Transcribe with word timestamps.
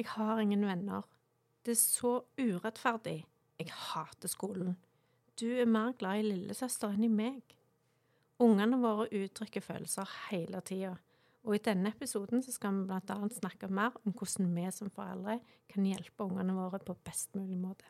Jeg 0.00 0.08
har 0.08 0.38
ingen 0.40 0.62
venner. 0.64 1.02
Det 1.66 1.74
er 1.74 1.76
så 1.76 2.10
urettferdig. 2.40 3.26
Jeg 3.58 3.68
hater 3.68 4.28
skolen. 4.32 4.78
Du 5.40 5.44
er 5.44 5.66
mer 5.68 5.92
glad 5.92 6.22
i 6.22 6.24
lillesøster 6.24 6.94
enn 6.94 7.04
i 7.04 7.10
meg. 7.12 7.42
Ungene 8.40 8.78
våre 8.80 9.10
uttrykker 9.12 9.60
følelser 9.60 10.08
hele 10.30 10.62
tida. 10.64 10.94
Og 11.44 11.58
i 11.58 11.60
denne 11.66 11.92
episoden 11.92 12.40
så 12.40 12.54
skal 12.54 12.78
vi 12.78 12.86
bl.a. 12.88 13.16
snakke 13.36 13.68
mer 13.68 13.98
om 14.06 14.14
hvordan 14.16 14.48
vi 14.54 14.64
som 14.72 14.88
foreldre 14.94 15.36
kan 15.68 15.84
hjelpe 15.84 16.24
ungene 16.24 16.54
våre 16.56 16.80
på 16.80 16.96
best 17.04 17.36
mulig 17.36 17.58
måte. 17.60 17.84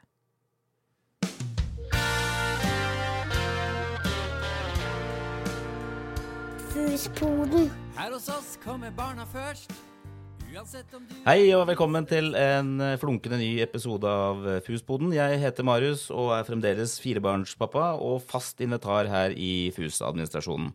Fuspoden. 6.74 7.70
Her 7.94 8.10
hos 8.18 8.28
oss 8.34 8.58
kommer 8.66 8.90
barna 8.90 9.28
først. 9.30 9.89
Hei 10.50 11.52
og 11.54 11.68
velkommen 11.68 12.06
til 12.10 12.32
en 12.34 12.72
eh, 12.82 12.96
flunkende 12.98 13.36
ny 13.38 13.60
episode 13.62 14.10
av 14.10 14.40
eh, 14.50 14.56
FUS-boden. 14.66 15.12
Jeg 15.14 15.36
heter 15.38 15.66
Marius 15.66 16.08
og 16.10 16.32
er 16.34 16.46
fremdeles 16.48 16.96
firebarnspappa 16.98 17.92
og 18.02 18.24
fast 18.26 18.58
invitar 18.64 19.06
her 19.12 19.30
i 19.30 19.70
FUS-administrasjonen. 19.76 20.72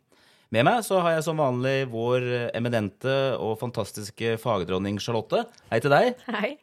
Med 0.55 0.63
meg 0.63 0.80
så 0.88 1.02
har 1.03 1.17
jeg 1.17 1.25
som 1.25 1.41
vanlig 1.43 1.89
vår 1.91 2.27
eh, 2.30 2.45
eminente 2.55 3.17
og 3.35 3.57
fantastiske 3.59 4.38
fagdronning 4.39 5.02
Charlotte. 5.03 5.43
Hei 5.73 5.81
til 5.83 5.91
deg. 5.91 6.23
Hei. 6.38 6.53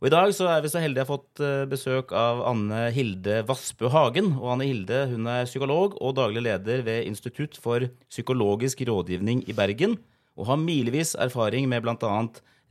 Og 0.00 0.08
i 0.08 0.14
dag 0.16 0.32
så 0.36 0.48
er 0.54 0.64
vi 0.64 0.72
så 0.72 0.80
heldige 0.80 1.04
å 1.04 1.08
ha 1.08 1.12
fått 1.12 1.44
besøk 1.68 2.10
av 2.16 2.40
Anne 2.48 2.88
Hilde 2.92 3.42
Vassbø 3.48 3.92
Hagen. 3.92 4.34
Og 4.40 4.50
Anne 4.56 4.66
Hilde 4.68 5.04
hun 5.12 5.28
er 5.32 5.48
psykolog 5.48 6.00
og 6.00 6.16
daglig 6.16 6.44
leder 6.48 6.84
ved 6.88 7.04
Institutt 7.08 7.60
for 7.60 7.84
psykologisk 8.08 8.80
rådgivning 8.88 9.44
i 9.48 9.56
Bergen. 9.56 9.96
Og 10.34 10.48
har 10.48 10.58
milevis 10.60 11.14
erfaring 11.20 11.68
med 11.70 11.84
bl.a. 11.84 12.14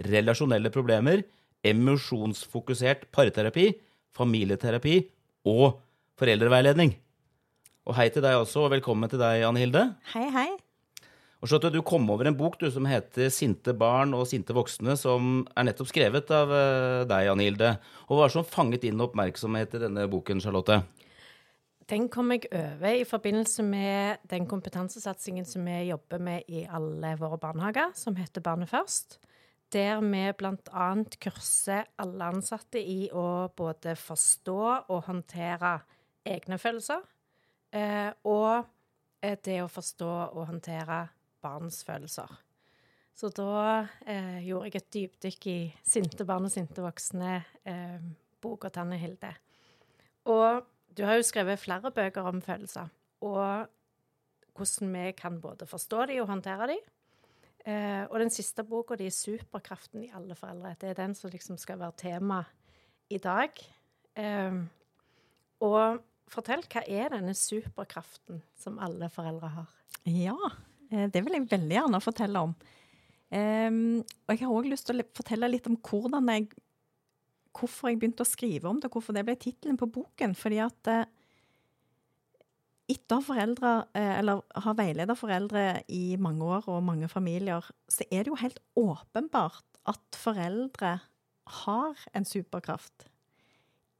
relasjonelle 0.04 0.72
problemer, 0.74 1.24
emosjonsfokusert 1.64 3.08
parterapi, 3.16 3.70
familieterapi 4.16 4.98
og 5.48 5.80
foreldreveiledning. 6.20 6.94
Og 7.88 7.98
hei 7.98 8.10
til 8.12 8.24
deg 8.24 8.40
også, 8.40 8.66
og 8.66 8.76
velkommen 8.76 9.12
til 9.12 9.20
deg, 9.20 9.44
Anne 9.48 9.64
Hilde. 9.64 9.88
Hei, 10.14 10.28
hei. 10.32 10.50
Og 11.44 11.50
så 11.52 11.60
at 11.60 11.74
Du 11.76 11.82
kom 11.84 12.08
over 12.08 12.30
en 12.30 12.38
bok 12.40 12.56
du, 12.60 12.70
som 12.72 12.86
heter 12.88 13.28
'Sinte 13.28 13.74
barn 13.76 14.14
og 14.16 14.28
sinte 14.28 14.56
voksne', 14.56 14.96
som 14.96 15.46
er 15.58 15.64
nettopp 15.68 15.90
skrevet 15.92 16.32
av 16.32 16.48
eh, 16.48 17.04
deg, 17.04 17.28
Anne 17.28 17.44
Hilde. 17.44 17.78
Og 18.08 18.18
Hva 18.18 18.30
som 18.32 18.48
fanget 18.48 18.82
din 18.88 19.02
oppmerksomhet 19.04 19.76
i 19.76 19.84
denne 19.84 20.08
boken, 20.08 20.40
Charlotte? 20.40 20.84
Den 21.90 22.08
kom 22.10 22.32
jeg 22.32 22.48
over 22.52 22.96
i 22.96 23.04
forbindelse 23.08 23.64
med 23.64 24.24
den 24.32 24.46
kompetansesatsingen 24.48 25.46
som 25.46 25.66
vi 25.68 25.90
jobber 25.90 26.22
med 26.24 26.48
i 26.48 26.64
alle 26.64 27.16
våre 27.20 27.38
barnehager, 27.42 27.92
som 27.96 28.16
heter 28.16 28.42
Barnet 28.42 28.72
først. 28.72 29.20
Der 29.74 30.00
vi 30.02 30.22
bl.a. 30.38 30.88
kurser 31.20 31.90
alle 32.00 32.30
ansatte 32.30 32.80
i 32.80 33.10
å 33.12 33.50
både 33.58 33.96
forstå 34.00 34.60
og 34.94 35.04
håndtere 35.10 35.74
egne 36.24 36.60
følelser, 36.62 37.02
eh, 37.74 38.12
og 38.24 38.64
eh, 39.20 39.38
det 39.44 39.60
å 39.64 39.72
forstå 39.72 40.12
og 40.30 40.46
håndtere 40.54 41.02
barns 41.44 41.82
følelser. 41.84 42.30
Så 43.14 43.30
da 43.36 43.84
eh, 44.06 44.40
gjorde 44.46 44.70
jeg 44.70 44.80
et 44.80 44.94
dypdykk 44.96 45.50
i 45.52 45.58
Sinte 45.86 46.26
barn 46.26 46.48
og 46.48 46.54
sinte 46.54 46.86
voksne, 46.86 47.42
eh, 47.66 48.00
boka 48.42 48.72
til 48.74 48.96
Hilde. 48.98 49.34
Og 50.32 50.64
du 50.98 51.04
har 51.08 51.18
jo 51.18 51.26
skrevet 51.26 51.60
flere 51.60 51.92
bøker 51.92 52.22
om 52.30 52.42
følelser, 52.42 52.92
og 53.22 53.68
hvordan 54.54 54.94
vi 54.94 55.12
kan 55.18 55.40
både 55.42 55.66
forstå 55.66 56.06
dem 56.12 56.22
og 56.22 56.30
håndtere 56.30 56.68
dem. 56.74 56.84
Eh, 57.64 58.04
og 58.12 58.20
den 58.20 58.32
siste 58.34 58.64
boka 58.64 58.96
di, 59.00 59.08
'Superkraften 59.08 60.04
i 60.04 60.12
alle 60.16 60.36
foreldre', 60.36 60.76
det 60.82 60.90
er 60.90 60.94
den 60.94 61.16
som 61.16 61.32
liksom 61.32 61.58
skal 61.58 61.80
være 61.80 61.98
tema 61.98 62.44
i 63.10 63.18
dag. 63.18 63.50
Eh, 64.16 64.54
og 65.60 66.04
fortell, 66.28 66.64
hva 66.68 66.84
er 66.88 67.10
denne 67.10 67.34
superkraften 67.34 68.42
som 68.60 68.80
alle 68.80 69.10
foreldre 69.10 69.48
har? 69.48 69.70
Ja, 70.06 70.36
eh, 70.92 71.08
det 71.08 71.24
vil 71.24 71.34
jeg 71.34 71.52
veldig 71.52 71.76
gjerne 71.78 72.02
fortelle 72.02 72.40
om. 72.40 72.56
Og 73.34 74.30
jeg 74.30 74.40
har 74.40 74.54
òg 74.54 74.68
lyst 74.70 74.86
til 74.86 75.02
å 75.02 75.08
fortelle 75.16 75.48
litt 75.50 75.66
om 75.66 75.78
hvordan 75.78 76.28
jeg, 76.30 76.52
hvorfor 77.54 77.92
jeg 77.92 78.00
begynte 78.02 78.26
å 78.26 78.30
skrive 78.30 78.70
om 78.70 78.80
det, 78.82 78.92
hvorfor 78.92 79.16
det 79.16 79.26
ble 79.28 79.36
tittelen 79.40 79.78
på 79.80 79.90
boken. 79.94 80.34
Fordi 80.38 80.60
at 80.64 80.90
eh, 80.92 81.06
etter 82.92 83.24
foreldre, 83.24 83.74
eh, 83.96 84.20
eller 84.20 84.44
har 84.66 84.78
veileda 84.78 85.16
foreldre 85.18 85.84
i 85.94 86.18
mange 86.22 86.44
år 86.44 86.68
og 86.72 86.84
mange 86.86 87.10
familier, 87.12 87.66
så 87.88 88.06
er 88.10 88.26
det 88.26 88.34
jo 88.34 88.42
helt 88.42 88.62
åpenbart 88.80 89.82
at 89.90 90.20
foreldre 90.20 90.98
har 91.64 92.06
en 92.16 92.26
superkraft. 92.26 93.08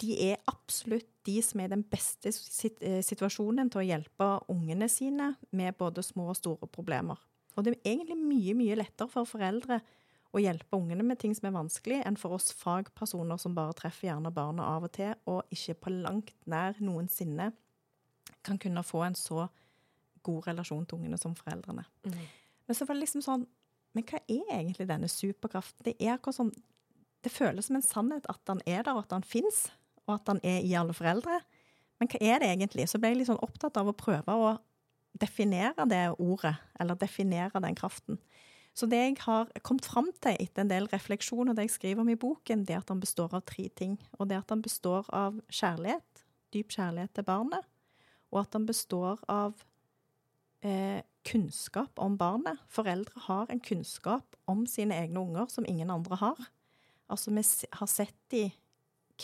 De 0.02 0.16
er 0.32 0.42
absolutt 0.50 1.10
de 1.28 1.38
som 1.46 1.62
er 1.62 1.70
i 1.70 1.76
den 1.76 1.86
beste 1.88 2.32
eh, 2.34 3.02
situasjonen 3.06 3.70
til 3.72 3.84
å 3.84 3.88
hjelpe 3.88 4.30
ungene 4.52 4.90
sine 4.92 5.34
med 5.56 5.78
både 5.80 6.04
små 6.04 6.32
og 6.34 6.40
store 6.40 6.68
problemer. 6.68 7.20
Og 7.56 7.66
det 7.66 7.76
er 7.76 7.94
egentlig 7.94 8.18
mye, 8.18 8.56
mye 8.58 8.80
lettere 8.82 9.12
for 9.12 9.30
foreldre 9.30 9.80
å 10.34 10.42
hjelpe 10.42 10.78
ungene 10.78 11.06
med 11.06 11.20
ting 11.22 11.34
som 11.38 11.48
er 11.48 11.56
vanskelig, 11.56 12.00
enn 12.06 12.18
for 12.18 12.34
oss 12.38 12.54
fagpersoner 12.58 13.38
som 13.42 13.54
bare 13.58 13.76
treffer 13.78 14.10
gjerne 14.10 14.34
barna 14.34 14.66
av 14.76 14.88
og 14.88 14.94
til, 14.96 15.14
og 15.30 15.44
ikke 15.54 15.78
på 15.86 15.94
langt 15.94 16.34
nær 16.50 16.80
noensinne 16.82 17.52
kan 18.44 18.58
kunne 18.60 18.84
få 18.84 19.04
en 19.06 19.18
så 19.18 19.48
god 20.24 20.48
relasjon 20.48 20.86
til 20.88 21.00
ungene 21.00 21.20
som 21.20 21.36
foreldrene. 21.38 21.86
Men 22.66 22.78
så 22.78 22.88
var 22.88 22.98
det 22.98 23.06
liksom 23.06 23.26
sånn 23.26 23.46
Men 23.94 24.06
hva 24.10 24.18
er 24.26 24.48
egentlig 24.56 24.88
denne 24.90 25.06
superkraften? 25.12 25.84
Det 25.86 25.92
er 26.02 26.16
akkurat 26.16 26.40
som 26.40 26.48
Det 27.22 27.30
føles 27.30 27.68
som 27.68 27.76
en 27.78 27.86
sannhet 27.86 28.26
at 28.28 28.42
han 28.50 28.62
er 28.66 28.82
der, 28.82 28.96
og 28.96 29.04
at 29.06 29.12
han 29.14 29.24
fins, 29.24 29.68
og 30.08 30.16
at 30.16 30.28
han 30.28 30.40
er 30.44 30.66
i 30.66 30.74
alle 30.76 30.96
foreldre. 30.98 31.38
Men 32.00 32.10
hva 32.10 32.20
er 32.20 32.42
det 32.42 32.50
egentlig? 32.50 32.88
Så 32.90 33.00
ble 33.00 33.14
jeg 33.14 33.20
litt 33.22 33.30
sånn 33.30 33.40
opptatt 33.46 33.78
av 33.80 33.88
å 33.88 33.96
prøve 33.96 34.34
å 34.34 34.50
definere 35.22 35.86
det 35.88 36.02
ordet, 36.18 36.56
eller 36.80 37.00
definere 37.00 37.62
den 37.64 37.78
kraften. 37.80 38.18
Så 38.74 38.88
det 38.90 38.98
jeg 38.98 39.18
har 39.22 39.52
kommet 39.62 39.86
fram 39.86 40.10
til 40.24 40.40
etter 40.42 40.64
en 40.64 40.72
del 40.72 40.88
refleksjon, 40.90 41.50
og 41.50 41.58
det 41.58 41.68
jeg 41.68 41.76
skriver 41.76 42.02
om 42.02 42.10
i 42.10 42.18
boken, 42.18 42.64
det 42.66 42.74
er 42.74 42.82
at 42.82 42.90
han 42.90 43.04
består 43.04 43.36
av 43.38 43.44
tre 43.46 43.68
ting. 43.70 44.00
Og 44.18 44.30
det 44.30 44.38
er 44.38 44.42
at 44.42 44.54
han 44.54 44.64
består 44.66 45.10
av 45.14 45.38
kjærlighet, 45.54 46.24
dyp 46.54 46.74
kjærlighet 46.74 47.14
til 47.14 47.28
barnet, 47.28 47.70
og 48.34 48.42
at 48.42 48.58
han 48.58 48.66
består 48.66 49.22
av 49.30 49.62
eh, 50.66 51.06
kunnskap 51.30 52.02
om 52.02 52.18
barnet. 52.18 52.62
Foreldre 52.74 53.22
har 53.28 53.54
en 53.54 53.62
kunnskap 53.62 54.38
om 54.50 54.66
sine 54.70 54.98
egne 54.98 55.22
unger 55.22 55.54
som 55.54 55.68
ingen 55.70 55.94
andre 55.94 56.18
har. 56.20 56.42
Altså, 57.14 57.30
vi 57.30 57.44
har 57.78 57.90
sett 57.92 58.18
de 58.34 58.48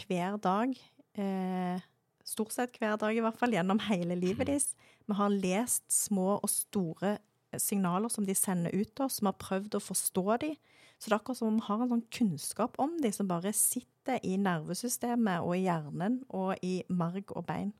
hver 0.05 0.37
dag, 0.37 0.75
eh, 1.17 1.81
stort 2.23 2.53
sett 2.53 2.77
hver 2.77 2.99
dag 3.01 3.17
i 3.17 3.23
hvert 3.25 3.39
fall, 3.39 3.55
gjennom 3.57 3.81
hele 3.89 4.13
livet 4.19 4.47
deres. 4.47 4.75
Vi 5.07 5.17
har 5.17 5.33
lest 5.33 5.87
små 5.89 6.37
og 6.37 6.49
store 6.53 7.17
signaler 7.57 8.11
som 8.13 8.25
de 8.27 8.35
sender 8.37 8.75
ut 8.75 8.91
til 8.93 9.05
oss, 9.07 9.21
vi 9.21 9.29
har 9.29 9.39
prøvd 9.41 9.77
å 9.79 9.83
forstå 9.83 10.25
de. 10.43 10.51
Så 10.99 11.07
det 11.07 11.15
er 11.15 11.19
akkurat 11.21 11.39
som 11.39 11.49
om 11.49 11.59
vi 11.59 11.67
har 11.69 11.83
en 11.83 11.93
sånn 11.93 12.07
kunnskap 12.13 12.75
om 12.83 12.97
de 13.01 13.11
som 13.15 13.29
bare 13.29 13.53
sitter 13.55 14.19
i 14.27 14.35
nervesystemet 14.41 15.45
og 15.45 15.55
i 15.55 15.63
hjernen 15.63 16.19
og 16.35 16.59
i 16.65 16.81
marg 16.91 17.31
og 17.33 17.45
bein. 17.47 17.71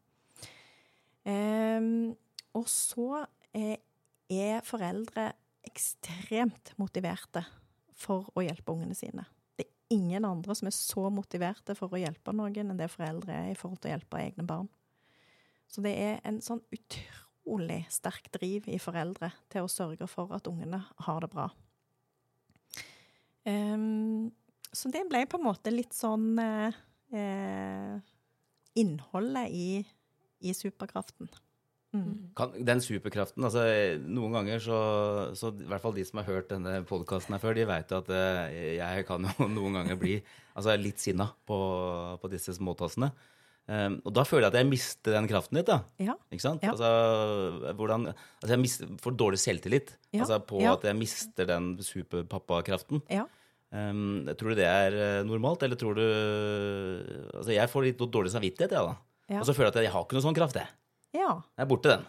Ehm, 1.28 2.16
og 2.56 2.70
så 2.72 3.26
er, 3.54 3.78
er 4.32 4.64
foreldre 4.66 5.34
ekstremt 5.68 6.74
motiverte 6.80 7.44
for 8.00 8.32
å 8.34 8.46
hjelpe 8.46 8.74
ungene 8.74 8.96
sine. 8.98 9.28
Det 9.60 9.68
er 9.68 9.96
ingen 9.98 10.26
andre 10.26 10.56
som 10.56 10.70
er 10.70 10.76
så 10.76 11.10
motiverte 11.12 11.76
for 11.78 11.92
å 11.92 12.00
hjelpe 12.00 12.34
noen 12.34 12.56
enn 12.64 12.80
det 12.80 12.92
foreldre 12.94 13.36
er 13.36 13.52
i 13.52 13.58
forhold 13.60 13.84
til 13.84 13.92
å 13.92 13.98
hjelpe 13.98 14.22
egne 14.24 14.48
barn. 14.48 14.70
Så 15.70 15.84
det 15.86 15.94
er 16.00 16.22
en 16.26 16.40
sånn 16.42 16.64
utrolig 16.74 17.29
sterk 17.90 18.30
driv 18.36 18.68
i 18.70 18.80
foreldre 18.82 19.32
til 19.50 19.66
å 19.66 19.72
sørge 19.72 20.08
for 20.08 20.32
at 20.36 20.48
ungene 20.48 20.84
har 21.06 21.22
det 21.22 21.32
bra. 21.34 21.50
Ehm, 23.50 24.32
så 24.72 24.92
det 24.94 25.08
ble 25.10 25.26
på 25.30 25.40
en 25.40 25.48
måte 25.48 25.74
litt 25.74 25.96
sånn 25.96 26.38
eh, 26.42 26.80
eh, 27.16 27.96
innholdet 28.80 29.50
i, 29.50 29.70
i 30.46 30.54
superkraften. 30.54 31.30
Mm. 31.90 32.36
Kan, 32.38 32.52
den 32.62 32.84
superkraften 32.86 33.48
altså 33.48 33.64
Noen 34.06 34.36
ganger 34.36 34.60
så, 34.62 34.80
så 35.34 35.50
I 35.58 35.66
hvert 35.72 35.82
fall 35.82 35.96
de 35.96 36.04
som 36.06 36.20
har 36.20 36.28
hørt 36.28 36.52
denne 36.52 36.84
podkasten 36.86 37.34
her 37.34 37.42
før, 37.42 37.56
de 37.58 37.66
vet 37.66 37.90
jo 37.90 38.02
at 38.04 38.12
eh, 38.14 38.76
jeg 38.78 39.08
kan 39.08 39.26
jo 39.26 39.48
noen 39.58 39.80
ganger 39.80 39.98
bli 39.98 40.20
altså, 40.54 40.76
litt 40.78 41.02
sinna 41.02 41.32
på, 41.50 41.58
på 42.22 42.32
disse 42.32 42.54
småtassene. 42.60 43.10
Um, 43.70 44.00
og 44.02 44.14
da 44.18 44.24
føler 44.26 44.48
jeg 44.48 44.50
at 44.56 44.58
jeg 44.64 44.66
mister 44.72 45.14
den 45.14 45.28
kraften 45.30 45.60
litt, 45.60 45.68
da. 45.70 45.76
Ja. 46.02 46.16
Ikke 46.34 46.42
sant? 46.42 46.64
Ja. 46.66 46.72
Altså, 46.74 47.74
hvordan, 47.78 48.08
altså 48.42 48.54
jeg 48.56 48.62
mister, 48.64 48.88
får 49.04 49.14
dårlig 49.20 49.38
selvtillit 49.44 49.92
Ja, 50.16 50.24
altså 50.24 50.40
på 50.50 50.64
at 50.66 50.88
jeg 50.90 50.98
mister 50.98 51.46
den 51.52 51.68
superpappakraften. 51.86 53.04
Ja. 53.14 53.28
Um, 53.70 54.26
tror 54.40 54.56
du 54.56 54.58
det 54.58 54.66
er 54.66 54.96
eh, 54.98 55.20
normalt, 55.30 55.62
eller 55.68 55.78
tror 55.78 55.94
du 56.00 56.02
Altså, 57.38 57.52
jeg 57.54 57.70
får 57.70 57.86
litt 57.86 58.02
dårlig 58.10 58.32
samvittighet, 58.34 58.74
jeg, 58.74 58.88
da. 58.90 58.96
Ja. 59.30 59.44
Og 59.44 59.46
så 59.46 59.54
føler 59.54 59.70
jeg 59.70 59.76
at 59.76 59.86
jeg 59.86 59.94
har 59.94 60.08
ikke 60.08 60.18
noe 60.18 60.26
sånn 60.26 60.40
kraft, 60.40 60.58
jeg. 60.58 60.74
ja. 61.20 61.30
Jeg 61.54 61.66
er 61.66 61.70
borte, 61.70 61.94
den. 61.94 62.08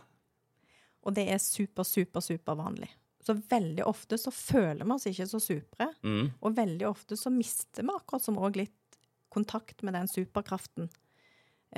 Og 1.05 1.15
det 1.17 1.27
er 1.33 1.41
super, 1.45 1.85
super, 1.89 2.25
super 2.25 2.57
vanlig. 2.57 2.89
Så 3.25 3.35
veldig 3.37 3.85
ofte 3.89 4.17
så 4.17 4.33
føler 4.33 4.81
vi 4.89 4.95
oss 4.97 5.07
ikke 5.13 5.29
så 5.29 5.41
supre, 5.45 5.91
Mm. 6.01 6.31
og 6.41 6.57
veldig 6.57 6.87
ofte 6.89 7.17
så 7.21 7.29
mister 7.33 7.85
vi 7.85 7.93
akkurat 7.93 8.25
som 8.25 8.41
òg 8.41 8.57
litt 8.57 8.97
kontakt 9.33 9.85
med 9.85 9.93
den 9.95 10.09
superkraften. 10.09 10.89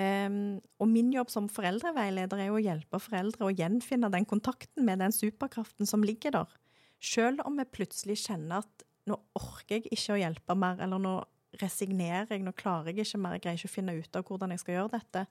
Em, 0.01 0.57
og 0.81 0.89
min 0.89 1.11
jobb 1.13 1.29
som 1.33 1.51
foreldreveileder 1.53 2.41
er 2.41 2.49
jo 2.49 2.57
å 2.57 2.65
hjelpe 2.65 3.01
foreldre 3.03 3.49
å 3.49 3.53
gjenfinne 3.53 4.09
den 4.13 4.25
kontakten 4.29 4.87
med 4.87 5.03
den 5.05 5.13
superkraften 5.13 5.89
som 5.89 6.05
ligger 6.07 6.33
der. 6.39 6.55
Selv 7.03 7.43
om 7.45 7.59
vi 7.59 7.69
plutselig 7.69 8.23
kjenner 8.23 8.63
at 8.63 8.87
nå 9.11 9.19
orker 9.37 9.81
jeg 9.81 9.91
ikke 9.91 10.15
å 10.15 10.21
hjelpe 10.21 10.57
mer, 10.57 10.79
eller 10.81 11.03
nå 11.03 11.17
resignerer 11.61 12.31
jeg, 12.31 12.45
nå 12.47 12.55
klarer 12.57 12.93
jeg 12.93 13.05
ikke 13.05 13.21
mer, 13.21 13.37
jeg 13.37 13.45
greier 13.45 13.61
ikke 13.61 13.71
å 13.71 13.75
finne 13.75 13.97
ut 13.99 14.17
av 14.17 14.25
hvordan 14.29 14.55
jeg 14.55 14.63
skal 14.63 14.77
gjøre 14.79 14.95
dette, 14.95 15.25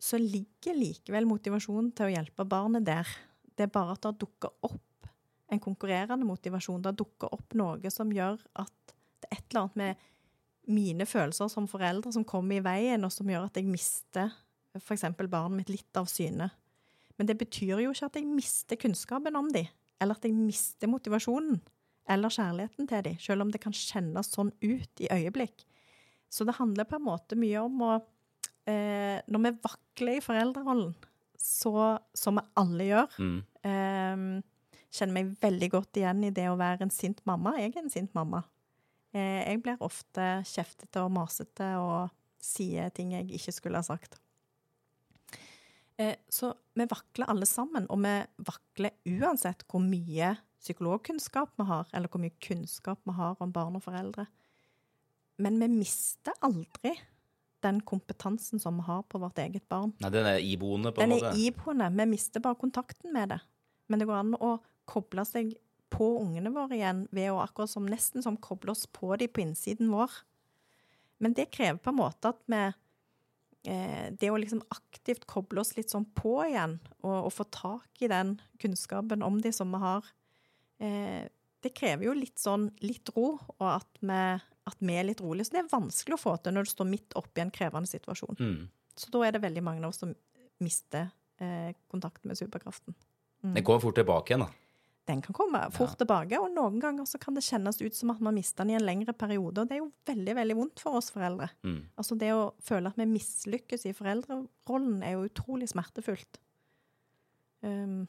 så 0.00 0.20
ligger 0.20 0.78
likevel 0.78 1.26
motivasjonen 1.28 1.90
til 1.92 2.08
å 2.08 2.14
hjelpe 2.14 2.46
barnet 2.48 2.86
der. 2.86 3.10
Det 3.52 3.66
er 3.66 3.74
bare 3.74 3.98
at 3.98 4.06
det 4.06 4.14
dukker 4.22 4.54
opp 4.64 5.10
en 5.50 5.60
konkurrerende 5.60 6.24
motivasjon. 6.24 6.80
Det 6.86 6.94
dukker 6.96 7.34
opp 7.34 7.56
noe 7.58 7.92
som 7.92 8.12
gjør 8.14 8.40
at 8.62 8.94
det 9.20 9.28
er 9.28 9.36
et 9.36 9.50
eller 9.50 9.66
annet 9.66 9.80
med 9.82 10.06
mine 10.70 11.06
følelser 11.08 11.50
som 11.52 11.66
foreldre 11.70 12.12
som 12.14 12.24
kommer 12.28 12.58
i 12.60 12.64
veien, 12.64 13.04
og 13.06 13.12
som 13.14 13.28
gjør 13.30 13.48
at 13.48 13.58
jeg 13.60 13.66
mister 13.70 14.30
f.eks. 14.78 15.04
barnet 15.28 15.56
mitt 15.58 15.72
litt 15.72 15.96
av 15.98 16.06
syne. 16.10 16.50
Men 17.18 17.28
det 17.28 17.36
betyr 17.40 17.82
jo 17.82 17.90
ikke 17.92 18.06
at 18.08 18.16
jeg 18.20 18.26
mister 18.30 18.78
kunnskapen 18.80 19.36
om 19.36 19.50
dem, 19.52 19.66
eller 20.00 20.16
at 20.16 20.24
jeg 20.24 20.32
mister 20.36 20.88
motivasjonen 20.88 21.58
eller 22.10 22.32
kjærligheten 22.32 22.88
til 22.90 23.02
dem, 23.06 23.18
selv 23.22 23.44
om 23.44 23.50
det 23.52 23.60
kan 23.62 23.74
kjennes 23.76 24.30
sånn 24.32 24.50
ut 24.64 25.02
i 25.04 25.10
øyeblikk. 25.12 25.66
Så 26.30 26.46
det 26.46 26.56
handler 26.56 26.86
på 26.88 26.96
en 26.96 27.04
måte 27.06 27.36
mye 27.38 27.60
om 27.62 27.82
å 27.82 27.92
eh, 28.70 29.18
Når 29.26 29.42
vi 29.44 29.50
vakler 29.64 30.16
i 30.18 30.22
foreldrerollen, 30.24 30.94
så, 31.40 31.98
som 32.14 32.38
vi 32.38 32.46
alle 32.60 32.86
gjør 32.88 33.18
Mm. 33.18 33.42
eh, 33.66 34.42
Kjenner 34.90 35.14
meg 35.14 35.36
veldig 35.38 35.68
godt 35.70 35.98
igjen 36.00 36.24
i 36.26 36.30
det 36.34 36.48
å 36.50 36.56
være 36.58 36.82
en 36.82 36.90
sint 36.90 37.20
mamma. 37.24 37.52
Jeg 37.60 37.76
er 37.76 37.82
en 37.84 37.92
sint 37.92 38.10
mamma. 38.14 38.40
Eh, 39.16 39.42
jeg 39.42 39.62
blir 39.64 39.80
ofte 39.82 40.26
kjeftete 40.46 41.02
og 41.02 41.12
masete 41.14 41.72
og 41.80 42.10
sier 42.40 42.92
ting 42.94 43.14
jeg 43.16 43.28
ikke 43.36 43.54
skulle 43.54 43.80
ha 43.80 43.86
sagt. 43.86 44.18
Eh, 46.00 46.16
så 46.32 46.54
vi 46.78 46.86
vakler 46.88 47.28
alle 47.28 47.48
sammen, 47.48 47.88
og 47.92 48.00
vi 48.00 48.14
vakler 48.46 48.94
uansett 49.18 49.66
hvor 49.68 49.82
mye 49.84 50.34
psykologkunnskap 50.60 51.52
vi 51.58 51.66
har, 51.68 51.88
eller 51.92 52.08
hvor 52.12 52.22
mye 52.22 52.36
kunnskap 52.40 53.00
vi 53.08 53.16
har 53.16 53.40
om 53.40 53.52
barn 53.52 53.76
og 53.76 53.84
foreldre. 53.84 54.26
Men 55.40 55.58
vi 55.60 55.68
mister 55.72 56.36
aldri 56.44 56.94
den 57.64 57.80
kompetansen 57.84 58.60
som 58.60 58.78
vi 58.80 58.86
har 58.86 59.02
på 59.08 59.20
vårt 59.20 59.40
eget 59.40 59.66
barn. 59.68 59.92
Nei, 60.00 60.10
den 60.12 60.28
er 60.28 60.40
iboende, 60.40 60.92
på 60.96 61.02
en 61.02 61.12
måte? 61.12 61.32
Den 61.32 61.36
er 61.36 61.48
iboende. 61.48 61.88
Vi 61.96 62.06
mister 62.14 62.44
bare 62.44 62.60
kontakten 62.60 63.12
med 63.12 63.34
det. 63.34 63.40
Men 63.88 64.00
det 64.00 64.08
går 64.08 64.20
an 64.20 64.36
å 64.40 64.54
koble 64.88 65.24
seg 65.28 65.52
på 65.90 66.10
ungene 66.20 66.52
våre 66.54 66.76
igjen 66.78 67.04
ved 67.14 67.32
å 67.32 67.40
akkurat 67.42 67.72
som 67.72 67.88
nesten 67.88 68.24
som 68.24 68.38
koble 68.40 68.74
oss 68.74 68.86
på 68.86 69.12
dem 69.20 69.32
på 69.32 69.42
innsiden 69.44 69.90
vår. 69.92 70.12
Men 71.20 71.34
det 71.36 71.50
krever 71.52 71.80
på 71.82 71.92
en 71.92 71.98
måte 72.00 72.32
at 72.32 72.40
vi 72.48 72.60
eh, 73.68 74.06
Det 74.16 74.30
å 74.30 74.38
liksom 74.40 74.62
aktivt 74.72 75.26
koble 75.28 75.60
oss 75.60 75.74
litt 75.76 75.92
sånn 75.92 76.06
på 76.16 76.38
igjen, 76.46 76.78
og, 77.02 77.26
og 77.28 77.34
få 77.34 77.44
tak 77.52 78.00
i 78.00 78.08
den 78.08 78.38
kunnskapen 78.62 79.26
om 79.26 79.40
de 79.42 79.52
som 79.52 79.74
vi 79.74 79.82
har, 79.82 80.08
eh, 80.80 81.28
det 81.60 81.74
krever 81.76 82.08
jo 82.08 82.16
litt 82.16 82.40
sånn 82.40 82.70
litt 82.80 83.12
ro, 83.12 83.34
og 83.58 83.66
at 83.68 84.00
vi, 84.00 84.20
at 84.70 84.78
vi 84.80 84.96
er 84.96 85.10
litt 85.10 85.20
rolige. 85.20 85.50
Så 85.50 85.58
det 85.58 85.64
er 85.64 85.74
vanskelig 85.74 86.16
å 86.16 86.22
få 86.22 86.38
til 86.40 86.56
når 86.56 86.64
du 86.68 86.72
står 86.72 86.88
midt 86.88 87.16
oppi 87.20 87.44
en 87.44 87.52
krevende 87.52 87.90
situasjon. 87.90 88.40
Mm. 88.40 88.62
Så 88.96 89.12
da 89.12 89.26
er 89.26 89.36
det 89.36 89.44
veldig 89.44 89.64
mange 89.66 89.84
av 89.84 89.92
oss 89.92 90.00
som 90.00 90.14
mister 90.64 91.10
eh, 91.40 91.76
kontakten 91.92 92.32
med 92.32 92.40
superkraften. 92.40 92.96
Det 93.40 93.64
går 93.64 93.80
fort 93.80 93.96
tilbake 93.96 94.32
igjen, 94.32 94.44
da. 94.44 94.50
Den 95.08 95.22
kan 95.24 95.34
komme 95.34 95.62
fort 95.74 95.96
tilbake, 95.98 96.38
og 96.38 96.52
noen 96.54 96.78
ganger 96.82 97.06
så 97.08 97.18
kan 97.18 97.34
det 97.34 97.42
kjennes 97.46 97.80
ut 97.80 97.96
som 97.96 98.12
at 98.12 98.20
man 98.22 98.36
mister 98.36 98.62
den 98.62 98.74
i 98.74 98.78
en 98.78 98.84
lengre 98.84 99.14
periode, 99.16 99.62
og 99.62 99.70
det 99.70 99.78
er 99.78 99.80
jo 99.80 99.90
veldig, 100.06 100.34
veldig 100.38 100.56
vondt 100.58 100.82
for 100.84 100.98
oss 101.00 101.10
foreldre. 101.14 101.48
Mm. 101.66 101.80
Altså 101.98 102.18
det 102.20 102.30
å 102.36 102.50
føle 102.62 102.92
at 102.92 103.00
vi 103.00 103.08
mislykkes 103.10 103.88
i 103.88 103.94
foreldrerollen 103.96 105.00
er 105.06 105.16
jo 105.16 105.26
utrolig 105.30 105.70
smertefullt. 105.72 106.38
Um, 107.64 108.04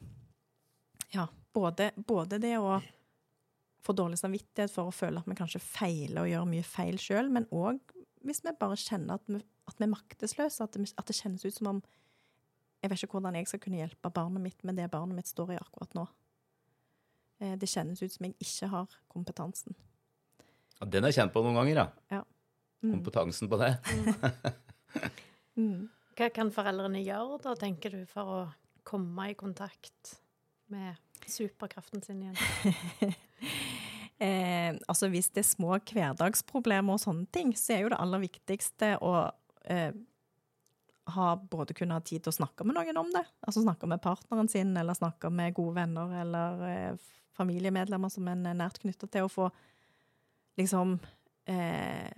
ja, 1.12 1.26
både, 1.56 1.90
både 1.96 2.38
det 2.42 2.54
å 2.60 2.76
få 3.82 3.96
dårlig 3.98 4.20
samvittighet 4.20 4.70
for 4.72 4.92
å 4.92 4.94
føle 4.94 5.20
at 5.20 5.28
vi 5.28 5.36
kanskje 5.38 5.62
feiler 5.64 6.22
og 6.22 6.30
gjør 6.30 6.46
mye 6.52 6.66
feil 6.66 7.00
sjøl, 7.02 7.32
men 7.32 7.48
òg 7.50 7.80
hvis 8.22 8.44
vi 8.44 8.54
bare 8.54 8.78
kjenner 8.78 9.18
at 9.18 9.26
vi, 9.26 9.40
at 9.66 9.78
vi 9.80 9.86
er 9.88 9.90
maktesløse, 9.90 10.62
at 10.62 10.76
det, 10.76 10.92
at 10.98 11.08
det 11.08 11.18
kjennes 11.18 11.42
ut 11.42 11.56
som 11.56 11.74
om 11.74 11.82
jeg 12.82 12.90
vet 12.90 13.04
ikke 13.04 13.14
hvordan 13.18 13.38
jeg 13.38 13.48
skal 13.50 13.60
kunne 13.62 13.78
hjelpe 13.78 14.10
barnet 14.10 14.42
mitt 14.42 14.64
med 14.66 14.78
det 14.78 14.88
barnet 14.90 15.14
mitt 15.14 15.30
står 15.30 15.54
i 15.54 15.58
akkurat 15.60 15.92
nå. 15.94 16.06
Eh, 17.42 17.56
Det 17.58 17.68
kjennes 17.70 18.02
ut 18.02 18.12
som 18.14 18.28
jeg 18.28 18.36
ikke 18.40 18.70
har 18.70 18.98
kompetansen. 19.10 19.74
Ja, 20.78 20.86
den 20.86 21.04
er 21.04 21.12
jeg 21.12 21.20
kjent 21.20 21.34
på 21.34 21.42
noen 21.44 21.58
ganger, 21.58 21.90
ja. 22.10 22.22
Mm. 22.82 22.96
Kompetansen 22.98 23.50
på 23.50 23.60
det. 23.62 23.74
Mm. 25.52 25.90
Hva 26.16 26.30
kan 26.32 26.48
foreldrene 26.48 27.02
gjøre, 27.04 27.36
da, 27.44 27.52
tenker 27.60 27.92
du, 27.92 28.06
for 28.08 28.28
å 28.32 28.38
komme 28.88 29.26
i 29.28 29.34
kontakt 29.36 30.14
med 30.72 30.96
superkraften 31.28 32.00
sin 32.04 32.22
igjen? 32.24 33.12
Eh, 34.22 34.76
altså 34.86 35.08
hvis 35.10 35.32
det 35.34 35.40
er 35.42 35.48
små 35.48 35.72
hverdagsproblemer 35.82 36.94
og 36.94 37.00
sånne 37.02 37.24
ting, 37.34 37.48
så 37.58 37.72
er 37.74 37.80
jo 37.82 37.88
det 37.90 37.96
aller 37.98 38.20
viktigste 38.22 38.92
å 39.02 39.16
eh, 39.66 39.96
ha 41.14 41.28
både 41.36 41.74
kunne 41.76 41.96
ha 41.96 42.02
tid 42.04 42.24
til 42.24 42.32
å 42.32 42.38
snakke 42.40 42.66
med 42.66 42.76
noen 42.76 43.00
om 43.00 43.10
det. 43.14 43.24
Altså 43.44 43.64
snakke 43.64 43.88
med 43.90 44.02
partneren 44.04 44.50
sin, 44.50 44.74
eller 44.78 44.96
snakke 44.98 45.30
med 45.32 45.54
gode 45.56 45.76
venner 45.80 46.14
eller 46.22 46.64
eh, 46.68 47.12
familiemedlemmer 47.36 48.12
som 48.12 48.28
en 48.28 48.46
er 48.48 48.58
nært 48.58 48.80
knytta 48.82 49.08
til, 49.08 49.26
å 49.26 49.32
få 49.32 49.48
liksom 50.60 50.98
eh, 51.50 52.10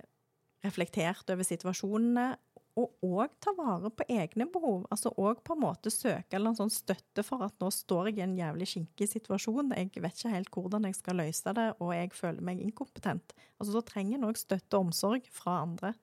reflektert 0.65 1.29
over 1.33 1.47
situasjonene. 1.47 2.33
Og 2.75 3.05
òg 3.07 3.37
ta 3.39 3.53
vare 3.55 3.87
på 3.87 4.03
egne 4.11 4.49
behov. 4.51 4.81
Altså 4.91 5.13
òg 5.15 5.39
på 5.47 5.55
en 5.55 5.61
måte 5.63 5.91
søke 5.93 6.35
eller 6.35 6.51
en 6.51 6.57
sånn 6.57 6.73
støtte 6.73 7.23
for 7.23 7.45
at 7.45 7.55
nå 7.63 7.69
står 7.71 8.09
jeg 8.09 8.17
i 8.19 8.25
en 8.25 8.33
jævlig 8.35 8.67
skinkig 8.67 9.07
situasjon. 9.13 9.71
Jeg 9.77 9.93
vet 10.03 10.19
ikke 10.19 10.33
helt 10.33 10.51
hvordan 10.51 10.89
jeg 10.89 10.97
skal 10.97 11.21
løse 11.21 11.53
det, 11.55 11.69
og 11.79 11.93
jeg 11.95 12.11
føler 12.17 12.43
meg 12.43 12.59
inkompetent. 12.65 13.31
Altså 13.61 13.77
Da 13.77 13.83
trenger 13.87 14.19
en 14.19 14.27
òg 14.27 14.41
støtte 14.41 14.75
og 14.75 14.89
omsorg 14.89 15.29
fra 15.31 15.61
andre. 15.63 15.93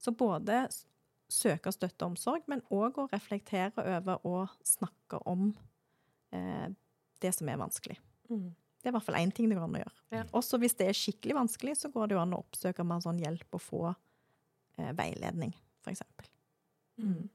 Så 0.00 0.14
både 0.16 0.62
søke 1.28 1.72
støtte 1.74 2.04
og 2.04 2.14
omsorg, 2.14 2.46
men 2.50 2.64
òg 2.74 3.00
å 3.02 3.08
reflektere 3.12 3.84
over 3.98 4.24
og 4.28 4.54
snakke 4.66 5.20
om 5.28 5.50
eh, 6.34 6.68
det 7.22 7.32
som 7.36 7.50
er 7.50 7.60
vanskelig. 7.60 7.98
Mm. 8.30 8.50
Det 8.78 8.88
er 8.88 8.92
i 8.92 8.96
hvert 8.96 9.08
fall 9.08 9.18
én 9.18 9.32
ting 9.34 9.48
det 9.50 9.58
går 9.58 9.66
an 9.66 9.76
å 9.76 9.82
gjøre. 9.82 9.96
Ja. 10.14 10.24
Også 10.38 10.60
hvis 10.62 10.76
det 10.78 10.88
er 10.88 10.96
skikkelig 10.96 11.36
vanskelig, 11.40 11.74
så 11.80 11.90
går 11.92 12.08
det 12.08 12.16
jo 12.16 12.22
an 12.22 12.36
å 12.36 12.42
oppsøke 12.44 12.86
mer 12.86 13.02
sånn 13.04 13.20
hjelp 13.20 13.58
og 13.58 13.64
få 13.64 13.82
eh, 13.90 14.92
veiledning, 14.96 15.52
eksempel. 15.88 16.30
Mm. 17.02 17.26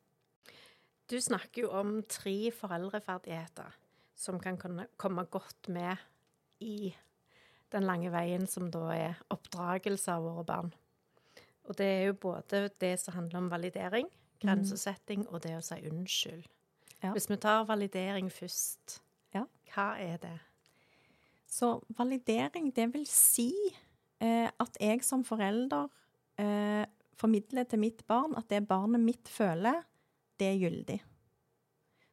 Du 1.11 1.17
snakker 1.21 1.65
jo 1.65 1.71
om 1.75 1.97
tre 2.09 2.37
foreldreferdigheter 2.55 3.75
som 4.17 4.39
kan 4.41 4.57
komme 4.97 5.25
godt 5.31 5.67
med 5.73 5.99
i 6.63 6.93
den 7.73 7.85
lange 7.87 8.11
veien 8.13 8.45
som 8.47 8.69
da 8.71 8.87
er 8.95 9.19
oppdragelse 9.33 10.13
av 10.13 10.25
våre 10.25 10.45
barn. 10.47 10.71
Og 11.69 11.77
det 11.77 11.85
er 11.85 12.05
jo 12.09 12.13
både 12.13 12.69
det 12.81 12.99
som 12.99 13.13
handler 13.15 13.37
om 13.39 13.49
validering, 13.51 14.07
grensesetting 14.43 15.27
og 15.29 15.41
det 15.45 15.53
å 15.57 15.61
si 15.63 15.77
unnskyld. 15.87 16.47
Ja. 17.03 17.11
Hvis 17.15 17.29
vi 17.29 17.37
tar 17.37 17.65
validering 17.67 18.29
først, 18.31 18.99
Ja. 19.33 19.45
hva 19.73 19.97
er 19.99 20.17
det? 20.17 20.39
Så 21.47 21.81
validering, 21.97 22.71
det 22.75 22.93
vil 22.93 23.05
si 23.05 23.51
eh, 24.19 24.49
at 24.59 24.77
jeg 24.79 25.03
som 25.03 25.23
forelder 25.23 25.87
eh, 26.37 26.85
formidler 27.15 27.63
til 27.63 27.79
mitt 27.79 28.05
barn 28.07 28.35
at 28.35 28.49
det 28.49 28.67
barnet 28.67 28.99
mitt 28.99 29.29
føler, 29.29 29.83
det 30.39 30.47
er 30.47 30.59
gyldig. 30.69 31.01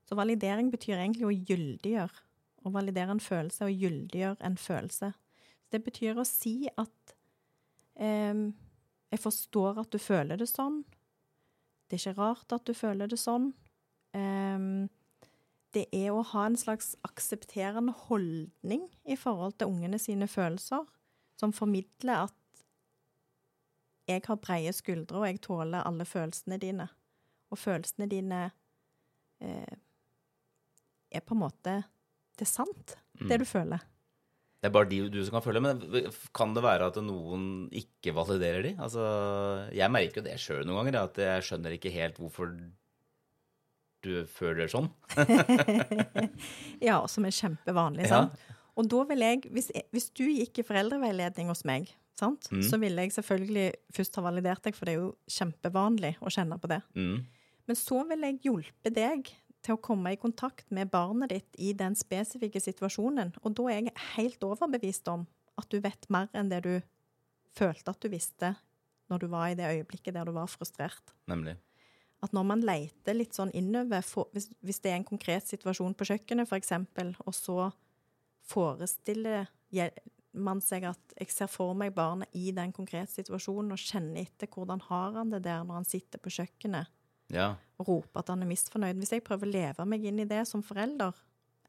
Så 0.05 0.15
validering 0.19 0.71
betyr 0.71 0.99
egentlig 0.99 1.27
å 1.27 1.35
gyldiggjøre. 1.35 2.27
Å 2.67 2.71
validere 2.75 3.11
en 3.15 3.21
følelse 3.21 3.65
og 3.65 3.73
gyldiggjøre 3.73 4.45
en 4.45 4.57
følelse. 4.57 5.13
Så 5.65 5.73
det 5.73 5.85
betyr 5.85 6.19
å 6.21 6.27
si 6.29 6.69
at 6.77 7.15
eh, 7.97 8.35
jeg 9.11 9.21
forstår 9.23 9.81
at 9.83 9.91
du 9.93 9.99
føler 9.99 10.39
det 10.41 10.49
sånn. 10.51 10.83
Det 11.91 11.99
er 11.99 12.03
ikke 12.05 12.21
rart 12.21 12.55
at 12.55 12.67
du 12.67 12.75
føler 12.77 13.11
det 13.11 13.19
sånn. 13.19 13.51
Det 15.75 15.85
er 15.95 16.11
å 16.15 16.23
ha 16.33 16.45
en 16.47 16.59
slags 16.59 16.93
aksepterende 17.07 17.95
holdning 18.07 18.87
i 19.03 19.17
forhold 19.19 19.59
til 19.59 19.71
ungene 19.71 19.99
sine 20.03 20.27
følelser, 20.31 20.87
som 21.39 21.55
formidler 21.55 22.29
at 22.29 22.65
jeg 24.11 24.25
har 24.27 24.41
breie 24.43 24.73
skuldre, 24.75 25.21
og 25.21 25.29
jeg 25.29 25.43
tåler 25.47 25.87
alle 25.87 26.07
følelsene 26.07 26.59
dine. 26.63 26.89
Og 27.51 27.59
følelsene 27.59 28.09
dine 28.11 28.41
eh, 29.43 29.79
er 31.11 31.23
på 31.27 31.35
en 31.35 31.43
måte 31.45 31.83
Det 32.39 32.47
er 32.47 32.51
sant, 32.51 32.97
det 33.29 33.37
du 33.43 33.45
føler. 33.45 33.83
Det 34.61 34.69
er 34.69 34.75
bare 34.75 34.91
de 34.91 34.99
du 35.09 35.23
som 35.25 35.39
kan 35.39 35.45
følge, 35.45 35.63
men 35.65 36.11
kan 36.37 36.53
det 36.53 36.63
være 36.65 36.91
at 36.91 36.99
noen 37.01 37.45
ikke 37.73 38.13
validerer 38.13 38.67
de? 38.67 38.75
Altså, 38.77 39.05
jeg 39.73 39.93
merker 39.93 40.21
jo 40.21 40.27
det 40.27 40.37
sjøl 40.43 40.67
noen 40.69 40.83
ganger, 40.83 40.99
at 41.09 41.21
jeg 41.23 41.47
skjønner 41.49 41.77
ikke 41.79 41.93
helt 41.95 42.21
hvorfor 42.21 42.53
du 44.05 44.13
føler 44.33 44.69
sånn. 44.73 44.89
Ja, 46.89 47.01
som 47.09 47.27
er 47.29 47.37
kjempevanlig, 47.37 48.09
Ja. 48.11 48.27
Og 48.79 48.87
da 48.89 49.01
vil 49.11 49.21
jeg, 49.21 49.43
hvis, 49.53 49.67
jeg, 49.75 49.85
hvis 49.93 50.07
du 50.17 50.23
gikk 50.31 50.61
i 50.63 50.65
foreldreveiledning 50.65 51.51
hos 51.51 51.67
meg, 51.69 51.91
sant? 52.17 52.47
Mm. 52.53 52.63
så 52.65 52.79
ville 52.81 53.03
jeg 53.05 53.13
selvfølgelig 53.17 53.67
først 53.97 54.17
ha 54.17 54.23
validert 54.25 54.65
deg, 54.65 54.77
for 54.77 54.89
det 54.89 54.95
er 54.95 55.03
jo 55.03 55.11
kjempevanlig 55.29 56.15
å 56.21 56.33
kjenne 56.33 56.57
på 56.61 56.71
det. 56.71 56.79
Mm. 56.97 57.19
Men 57.69 57.79
så 57.79 58.01
vil 58.09 58.25
jeg 58.29 58.39
hjelpe 58.47 58.93
deg 58.95 59.33
til 59.65 59.77
å 59.77 59.83
komme 59.83 60.15
i 60.15 60.21
kontakt 60.21 60.71
med 60.75 60.91
barnet 60.93 61.33
ditt 61.35 61.59
i 61.61 61.73
den 61.77 61.97
spesifikke 61.99 62.63
situasjonen. 62.63 63.35
Og 63.45 63.55
da 63.59 63.69
er 63.69 63.81
jeg 63.81 63.97
helt 64.17 64.45
overbevist 64.47 65.09
om 65.13 65.27
at 65.61 65.69
du 65.73 65.81
vet 65.85 66.09
mer 66.13 66.31
enn 66.37 66.53
det 66.53 66.63
du 66.65 66.75
følte 67.57 67.93
at 67.93 68.01
du 68.01 68.09
visste 68.13 68.55
når 69.11 69.25
du 69.25 69.27
var 69.33 69.51
i 69.51 69.59
det 69.59 69.67
øyeblikket 69.67 70.15
der 70.15 70.29
du 70.29 70.33
var 70.37 70.49
frustrert. 70.51 71.15
Nemlig. 71.31 71.57
At 72.21 72.35
når 72.37 72.47
man 72.47 72.63
leter 72.65 73.17
litt 73.17 73.37
sånn 73.37 73.53
innover, 73.57 74.05
for, 74.05 74.29
hvis, 74.37 74.51
hvis 74.61 74.81
det 74.85 74.93
er 74.93 75.01
en 75.01 75.09
konkret 75.09 75.49
situasjon 75.49 75.97
på 75.97 76.07
kjøkkenet 76.11 76.49
f.eks., 76.49 76.75
og 77.25 77.35
så 77.35 77.71
forestiller 78.51 79.49
man 80.37 80.61
seg 80.63 80.87
at 80.91 81.17
jeg 81.19 81.33
ser 81.33 81.51
for 81.51 81.75
meg 81.79 81.95
barnet 81.97 82.31
i 82.37 82.53
den 82.55 82.75
konkrete 82.77 83.11
situasjonen, 83.13 83.73
og 83.75 83.83
kjenner 83.83 84.23
etter 84.23 84.51
hvordan 84.53 84.85
har 84.91 85.17
han 85.17 85.33
det 85.33 85.43
der 85.49 85.65
når 85.65 85.81
han 85.81 85.89
sitter 85.89 86.23
på 86.23 86.33
kjøkkenet 86.39 86.97
Ja. 87.33 87.55
Roper 87.87 88.23
at 88.23 88.31
han 88.33 88.45
er 88.45 88.51
misfornøyd. 88.51 88.99
Hvis 89.01 89.15
jeg 89.17 89.25
prøver 89.27 89.49
å 89.49 89.55
leve 89.55 89.87
meg 89.89 90.05
inn 90.07 90.21
i 90.23 90.29
det 90.29 90.45
som 90.49 90.63
forelder, 90.65 91.17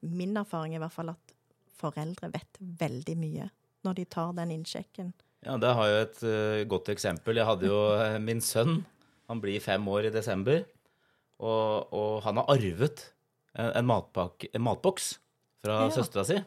min 0.02 0.36
erfaring 0.40 0.74
er 0.76 0.80
i 0.80 0.84
hvert 0.84 0.96
fall 0.96 1.14
at 1.14 1.36
foreldre 1.82 2.30
vet 2.34 2.60
veldig 2.82 3.16
mye 3.18 3.50
når 3.86 3.98
de 3.98 4.06
tar 4.14 4.34
den 4.38 4.52
innsjekken. 4.54 5.12
Ja, 5.42 5.56
det 5.58 5.72
har 5.74 5.88
jo 5.90 6.00
et 6.04 6.20
uh, 6.22 6.62
godt 6.70 6.92
eksempel. 6.94 7.40
Jeg 7.40 7.48
hadde 7.50 7.66
jo 7.70 7.80
eh, 7.98 8.20
min 8.22 8.42
sønn. 8.46 8.84
Han 9.32 9.42
blir 9.42 9.64
fem 9.64 9.88
år 9.90 10.10
i 10.10 10.14
desember. 10.14 10.62
Og, 11.42 11.90
og 11.98 12.20
han 12.28 12.38
har 12.38 12.52
arvet 12.54 13.08
en, 13.58 13.72
en, 13.72 13.88
matpak, 13.90 14.46
en 14.54 14.62
matboks 14.68 15.16
fra 15.64 15.88
Ja. 15.88 15.94
søstera 15.96 16.26
si. 16.28 16.38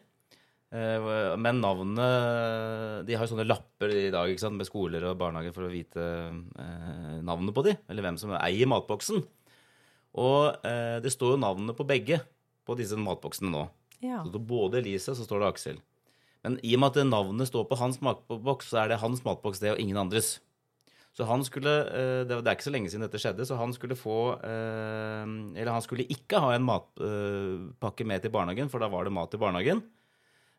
Eh, 0.75 1.09
Men 1.38 1.59
navnet 1.62 3.02
De 3.06 3.14
har 3.16 3.26
jo 3.26 3.33
sånne 3.33 3.47
lapper 3.47 3.90
i 3.90 4.12
dag 4.14 4.30
ikke 4.30 4.44
sant, 4.44 4.59
med 4.59 4.66
skoler 4.68 5.02
og 5.11 5.18
barnehager 5.18 5.54
for 5.56 5.66
å 5.66 5.73
vite 5.73 6.04
navnet 7.26 7.54
på 7.54 7.64
de, 7.66 7.75
eller 7.90 8.06
hvem 8.06 8.18
som 8.21 8.37
eier 8.38 8.71
matboksen. 8.71 9.23
Og 10.21 10.66
eh, 10.66 11.00
det 11.02 11.12
står 11.14 11.35
jo 11.35 11.42
navnene 11.42 11.75
på 11.76 11.87
begge 11.88 12.21
på 12.64 12.76
disse 12.78 12.99
matboksene 12.99 13.50
nå. 13.52 13.66
Ja. 13.99 14.21
Så 14.21 14.28
det 14.28 14.35
står 14.35 14.47
både 14.49 14.80
Elise, 14.80 15.14
så 15.16 15.26
står 15.26 15.42
det 15.42 15.50
Aksel. 15.52 15.83
Men 16.44 16.59
i 16.62 16.75
og 16.76 16.83
med 16.83 16.97
at 16.99 17.09
navnet 17.09 17.49
står 17.49 17.64
på 17.71 17.78
hans 17.80 18.00
matboks, 18.04 18.68
så 18.71 18.83
er 18.83 18.92
det 18.92 19.00
hans 19.00 19.23
matboks, 19.25 19.62
det, 19.62 19.73
og 19.73 19.80
ingen 19.80 20.00
andres. 20.00 20.37
Så 21.14 21.26
han 21.28 21.44
skulle 21.47 21.73
eh, 21.94 22.25
Det 22.26 22.40
er 22.40 22.56
ikke 22.56 22.66
så 22.66 22.75
lenge 22.75 22.90
siden 22.90 23.06
dette 23.06 23.21
skjedde, 23.23 23.47
så 23.47 23.59
han 23.59 23.73
skulle 23.75 23.94
få 23.94 24.35
eh, 24.42 25.23
Eller 25.54 25.71
han 25.71 25.85
skulle 25.85 26.09
ikke 26.11 26.40
ha 26.42 26.50
en 26.54 26.66
matpakke 26.66 28.06
med 28.06 28.25
til 28.25 28.35
barnehagen, 28.35 28.71
for 28.73 28.83
da 28.83 28.90
var 28.90 29.06
det 29.06 29.14
mat 29.14 29.35
i 29.35 29.40
barnehagen. 29.40 29.85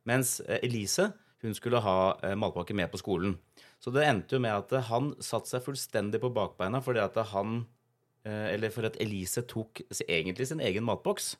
Mens 0.07 0.39
eh, 0.45 0.63
Elise 0.63 1.11
hun 1.45 1.55
skulle 1.55 1.81
ha 1.83 2.15
eh, 2.23 2.35
matpakke 2.39 2.75
med 2.77 2.89
på 2.91 3.01
skolen. 3.01 3.35
Så 3.83 3.91
det 3.93 4.05
endte 4.07 4.37
jo 4.37 4.41
med 4.41 4.55
at 4.55 4.71
eh, 4.73 4.87
han 4.89 5.13
satte 5.23 5.51
seg 5.51 5.65
fullstendig 5.65 6.21
på 6.23 6.31
bakbeina 6.33 6.81
fordi 6.83 7.03
at 7.03 7.19
han 7.33 7.59
eh, 7.59 7.74
Eller 8.25 8.71
for 8.73 8.87
at 8.87 8.95
Elise 9.01 9.43
tok 9.45 9.83
egentlig 10.07 10.47
sin 10.49 10.63
egen 10.63 10.85
matboks. 10.87 11.35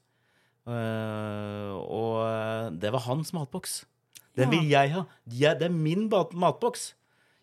Eh, 0.66 1.74
og 1.78 2.24
eh, 2.26 2.70
det 2.82 2.90
var 2.96 3.06
hans 3.06 3.32
matboks. 3.38 3.84
Den 4.36 4.50
vil 4.52 4.66
jeg 4.68 4.92
ha. 4.92 5.06
Det 5.26 5.64
er 5.64 5.72
min 5.72 6.10
matboks. 6.10 6.94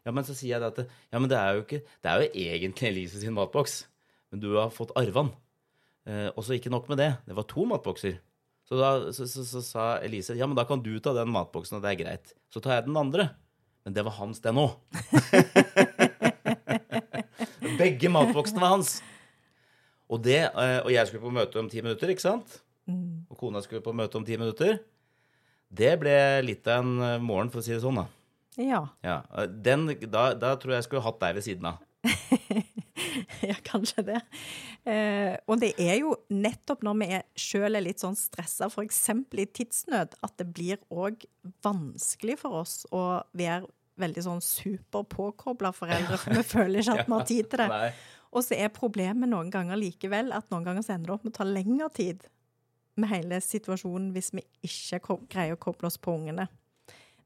Ja, 0.02 0.11
men 0.11 0.26
så 0.26 0.34
sier 0.34 0.58
jeg 0.58 0.66
at 0.66 0.80
Ja, 1.12 1.20
men 1.22 1.30
det 1.30 1.38
er 1.38 1.54
jo 1.54 1.61
ikke 1.62 1.78
Det 2.02 2.11
er 2.11 2.25
jo 2.25 2.30
egentlig 2.34 2.88
Elise 2.88 3.20
sin 3.22 3.34
matboks. 3.34 3.87
Men 4.32 4.42
du 4.42 4.50
har 4.56 4.72
fått 4.75 4.90
arva 4.99 5.22
den. 5.22 5.30
Eh, 6.11 6.28
og 6.34 6.42
så 6.44 6.56
ikke 6.56 6.72
nok 6.72 6.88
med 6.90 6.99
det. 6.99 7.12
Det 7.26 7.37
var 7.37 7.46
to 7.46 7.64
matbokser. 7.70 8.18
Så 8.66 8.78
da 8.78 9.12
så, 9.12 9.26
så, 9.30 9.44
så 9.46 9.62
sa 9.62 9.87
Elise 10.02 10.34
ja, 10.38 10.46
men 10.46 10.58
da 10.58 10.64
kan 10.66 10.82
du 10.82 10.96
ta 10.99 11.14
den 11.14 11.30
matboksen, 11.34 11.78
og 11.78 11.84
det 11.84 11.92
er 11.92 12.02
greit. 12.02 12.34
Så 12.50 12.61
tar 12.61 12.80
jeg 12.80 12.88
den 12.88 12.99
andre. 12.99 13.30
Men 13.84 13.94
det 13.94 14.04
var 14.06 14.18
hans, 14.18 14.42
den 14.42 14.58
òg. 14.62 14.75
Begge 17.80 18.11
matboksene 18.12 18.62
var 18.62 18.76
hans. 18.76 19.00
Og, 20.12 20.21
det, 20.25 20.42
eh, 20.45 20.78
og 20.83 20.90
jeg 20.92 21.09
skulle 21.09 21.25
på 21.25 21.33
møte 21.33 21.61
om 21.61 21.71
ti 21.73 21.81
minutter, 21.81 22.12
ikke 22.12 22.26
sant? 22.26 22.59
Og 23.31 23.38
kona 23.38 23.62
skulle 23.64 23.85
på 23.85 23.95
møte 23.97 24.19
om 24.19 24.26
ti 24.26 24.37
minutter. 24.37 24.81
Det 25.73 25.95
ble 26.00 26.16
litt 26.45 26.69
av 26.69 26.83
en 26.83 27.07
eh, 27.07 27.23
morgen, 27.23 27.50
for 27.52 27.62
å 27.62 27.64
si 27.64 27.73
det 27.73 27.81
sånn, 27.85 28.02
da. 28.02 28.09
Ja. 28.61 28.83
Ja, 29.04 29.23
eh, 29.38 29.49
den, 29.64 29.88
da, 30.04 30.33
da 30.37 30.54
tror 30.61 30.75
jeg 30.75 30.83
jeg 30.83 30.88
skulle 30.90 31.07
hatt 31.07 31.21
deg 31.23 31.38
ved 31.38 31.47
siden 31.47 31.71
av. 31.71 31.81
ja, 33.50 33.57
kanskje 33.64 34.04
det. 34.11 34.21
Eh, 34.85 35.37
og 35.47 35.62
det 35.62 35.73
er 35.81 36.00
jo 36.02 36.16
nettopp 36.35 36.83
når 36.85 36.99
vi 37.00 37.09
er 37.19 37.25
sjøl 37.38 37.78
er 37.78 37.87
litt 37.87 38.02
sånn 38.02 38.19
stressa, 38.19 38.69
f.eks. 38.69 39.04
i 39.14 39.47
tidsnød, 39.61 40.19
at 40.21 40.35
det 40.42 40.49
blir 40.52 40.83
òg 40.90 41.25
vanskelig 41.64 42.40
for 42.42 42.64
oss 42.64 42.83
å 42.92 43.23
være 43.38 43.71
veldig 44.02 44.25
sånn 44.26 44.42
superpåkobla 44.45 45.73
foreldre, 45.76 46.19
for 46.23 46.37
vi 46.37 46.45
føler 46.45 46.83
ikke 46.83 46.99
at 46.99 47.07
vi 47.09 47.16
har 47.16 47.31
tid 47.31 47.49
til 47.52 47.64
det. 47.64 47.71
Nei. 47.73 47.95
Og 48.32 48.44
så 48.46 48.56
er 48.56 48.68
problemet 48.72 49.28
noen 49.28 49.50
ganger 49.52 49.76
likevel 49.76 50.32
at 50.32 50.48
noen 50.50 50.64
ganger 50.64 50.82
så 50.86 50.94
ender 50.94 51.10
det 51.12 51.14
opp 51.18 51.24
med 51.26 51.34
å 51.34 51.38
ta 51.40 51.44
lengre 51.48 51.88
tid 51.92 52.22
med 52.96 53.08
hele 53.12 53.38
situasjonen 53.44 54.10
hvis 54.14 54.32
vi 54.36 54.42
ikke 54.68 55.00
greier 55.32 55.56
å 55.56 55.60
koble 55.60 55.88
oss 55.88 55.98
på 56.00 56.14
ungene. 56.16 56.48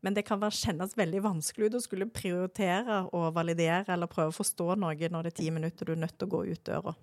Men 0.02 0.14
det 0.14 0.26
kan 0.28 0.38
være, 0.38 0.54
kjennes 0.54 0.92
veldig 0.98 1.22
vanskelig 1.24 1.70
ut 1.70 1.78
å 1.78 1.82
skulle 1.82 2.06
prioritere 2.14 3.04
og 3.16 3.32
validere 3.34 3.86
eller 3.94 4.10
prøve 4.10 4.30
å 4.30 4.36
forstå 4.36 4.76
noe 4.78 5.08
når 5.10 5.26
det 5.26 5.32
er 5.32 5.38
ti 5.40 5.50
minutter 5.50 5.88
du 5.88 5.92
er 5.96 6.02
nødt 6.04 6.18
til 6.18 6.28
å 6.28 6.34
gå 6.36 6.42
ut 6.52 6.64
døra. 6.68 6.94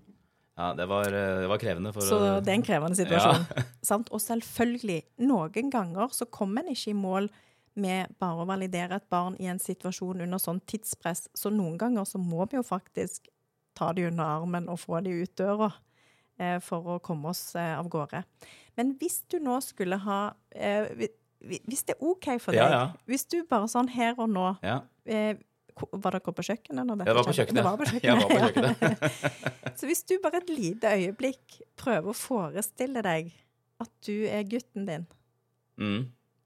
Ja, 0.54 0.68
det 0.78 0.86
var, 0.88 1.08
eh, 1.10 1.40
det 1.42 1.50
var 1.50 1.58
krevende. 1.58 1.92
For 1.94 2.02
Så 2.06 2.20
å- 2.20 2.44
det 2.44 2.52
er 2.54 2.60
en 2.60 2.64
krevende 2.68 2.96
situasjon. 3.02 3.48
Sant? 3.82 4.12
Og 4.14 4.22
selvfølgelig, 4.22 5.00
noen 5.26 5.72
ganger 5.74 6.08
så 6.14 6.28
kommer 6.30 6.62
en 6.64 6.76
ikke 6.76 6.92
i 6.94 6.94
mål 7.00 7.30
med 7.76 8.14
bare 8.22 8.44
å 8.44 8.48
validere 8.48 8.96
et 9.00 9.10
barn 9.10 9.36
i 9.42 9.48
en 9.50 9.58
situasjon 9.60 10.22
under 10.22 10.38
sånn 10.38 10.62
tidspress. 10.70 11.28
Så 11.36 11.50
noen 11.52 11.76
ganger 11.82 12.06
så 12.06 12.22
må 12.22 12.46
vi 12.52 12.60
jo 12.60 12.64
faktisk 12.64 13.28
ta 13.76 13.92
de 13.94 14.08
under 14.10 14.24
armen 14.40 14.70
og 14.70 14.80
få 14.82 15.00
de 15.06 15.14
ut 15.24 15.34
døra 15.40 15.72
eh, 16.40 16.60
for 16.64 16.96
å 16.96 17.00
komme 17.04 17.30
oss 17.34 17.56
eh, 17.56 17.74
av 17.80 17.90
gårde. 17.94 18.24
Men 18.78 18.96
hvis 19.00 19.22
du 19.30 19.40
nå 19.44 19.60
skulle 19.62 19.98
ha 20.06 20.20
eh, 20.56 20.88
hvi- 20.98 21.12
hvi- 21.46 21.62
Hvis 21.70 21.84
det 21.86 21.96
er 21.98 22.06
OK 22.10 22.30
for 22.42 22.52
deg, 22.56 22.62
Ja, 22.64 22.70
ja. 22.72 22.86
hvis 23.06 23.26
du 23.30 23.44
bare 23.50 23.68
sånn 23.70 23.90
her 23.94 24.16
og 24.18 24.30
nå 24.34 24.48
Ja, 24.64 24.80
eh, 25.06 25.36
Var 25.76 26.12
dere 26.14 26.34
på 26.34 26.44
kjøkkenet? 26.46 26.88
Dette 26.94 27.10
jeg 27.10 27.16
var 27.18 27.26
på 27.26 27.34
kjøkkenet. 27.38 27.64
Var 27.68 27.78
på 27.78 27.88
kjøkkenet. 27.90 28.24
Var 28.24 28.30
på 28.30 28.38
ja. 28.38 28.74
kjøkkenet. 28.78 29.74
Så 29.80 29.88
hvis 29.90 30.04
du 30.10 30.16
bare 30.22 30.38
et 30.44 30.50
lite 30.54 30.92
øyeblikk 30.98 31.60
prøver 31.82 32.12
å 32.14 32.18
forestille 32.18 33.02
deg 33.06 33.32
at 33.82 33.90
du 34.06 34.16
er 34.30 34.44
gutten 34.48 34.86
din 34.90 35.06
Mm. 35.78 36.04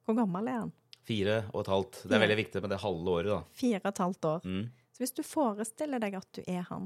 Hvor 0.08 0.16
gammel 0.16 0.48
er 0.48 0.60
han? 0.62 0.70
Fire 1.04 1.34
og 1.54 1.62
et 1.66 1.68
halvt. 1.72 1.98
Det 2.08 2.16
er 2.16 2.22
veldig 2.24 2.38
viktig 2.40 2.62
med 2.64 2.72
det 2.72 2.78
halve 2.80 3.12
året, 3.12 3.28
da. 3.34 3.40
Fire 3.60 3.82
og 3.84 3.90
et 3.92 4.00
halvt 4.00 4.28
år. 4.30 4.46
Mm. 4.48 4.62
Så 4.96 5.04
hvis 5.04 5.12
du 5.18 5.22
forestiller 5.28 6.00
deg 6.00 6.16
at 6.16 6.28
du 6.36 6.40
er 6.48 6.64
han, 6.70 6.86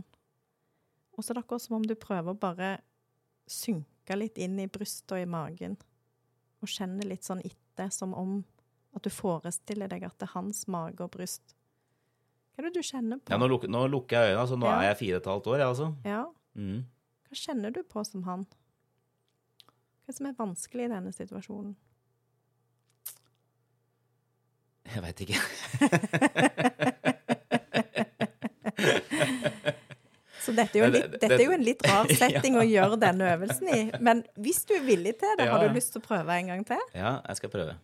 og 1.18 1.24
så 1.24 1.32
er 1.32 1.38
det 1.40 1.44
akkurat 1.44 1.62
som 1.66 1.76
om 1.80 1.86
du 1.88 1.96
prøver 1.96 2.32
å 2.34 2.40
bare 2.40 2.70
synke 3.52 4.16
litt 4.18 4.38
inn 4.42 4.60
i 4.60 4.68
brystet 4.72 5.12
og 5.18 5.22
i 5.24 5.30
magen, 5.30 5.78
og 6.62 6.70
kjenne 6.70 7.04
litt 7.08 7.24
sånn 7.28 7.42
etter, 7.46 7.90
som 7.92 8.14
om 8.14 8.44
at 8.96 9.04
du 9.04 9.10
forestiller 9.10 9.88
deg 9.92 10.04
at 10.04 10.18
det 10.20 10.28
er 10.30 10.34
hans 10.36 10.66
mage 10.68 11.02
og 11.04 11.12
bryst. 11.16 11.56
Hva 12.56 12.62
er 12.64 12.68
det 12.70 12.74
du 12.76 12.84
kjenner 12.84 13.18
på? 13.22 13.32
Ja, 13.32 13.38
nå, 13.40 13.48
luk, 13.48 13.64
nå 13.72 13.86
lukker 13.90 14.18
jeg 14.26 14.34
øynene, 14.36 14.48
så 14.52 14.58
nå 14.60 14.68
Ja. 14.68 14.80
er 14.82 14.88
jeg 14.92 14.98
fire 15.00 15.16
og 15.16 15.22
et 15.22 15.30
halvt 15.32 15.48
år, 15.48 15.58
jeg, 15.58 15.68
altså. 15.68 15.96
Ja, 16.06 16.26
Mm. 16.56 16.82
hva 17.30 17.36
kjenner 17.40 17.72
du 17.74 17.84
på 17.84 18.04
som 18.06 18.24
han? 18.24 18.44
Hva 18.44 20.08
er 20.08 20.12
det 20.12 20.16
som 20.18 20.26
er 20.28 20.34
vanskelig 20.34 20.84
i 20.86 20.92
denne 20.92 21.14
situasjonen? 21.16 21.76
Jeg 24.92 25.02
veit 25.06 25.22
ikke. 25.22 25.40
Så 30.52 30.56
dette 30.58 30.78
er, 30.78 30.84
jo 30.84 30.90
litt, 30.92 31.14
dette 31.22 31.38
er 31.40 31.46
jo 31.46 31.54
en 31.56 31.64
litt 31.64 31.86
rar 31.88 32.10
setting 32.22 32.58
å 32.60 32.66
gjøre 32.68 32.98
denne 33.00 33.30
øvelsen 33.38 33.70
i. 33.72 33.80
Men 34.04 34.22
hvis 34.36 34.62
du 34.68 34.76
er 34.76 34.84
villig 34.86 35.16
til 35.22 35.38
det, 35.40 35.48
har 35.48 35.64
du 35.64 35.76
lyst 35.78 35.94
til 35.96 36.04
å 36.04 36.06
prøve 36.06 36.36
en 36.38 36.52
gang 36.52 36.66
til? 36.68 36.82
Ja, 36.98 37.14
jeg 37.30 37.40
skal 37.40 37.54
prøve. 37.54 37.78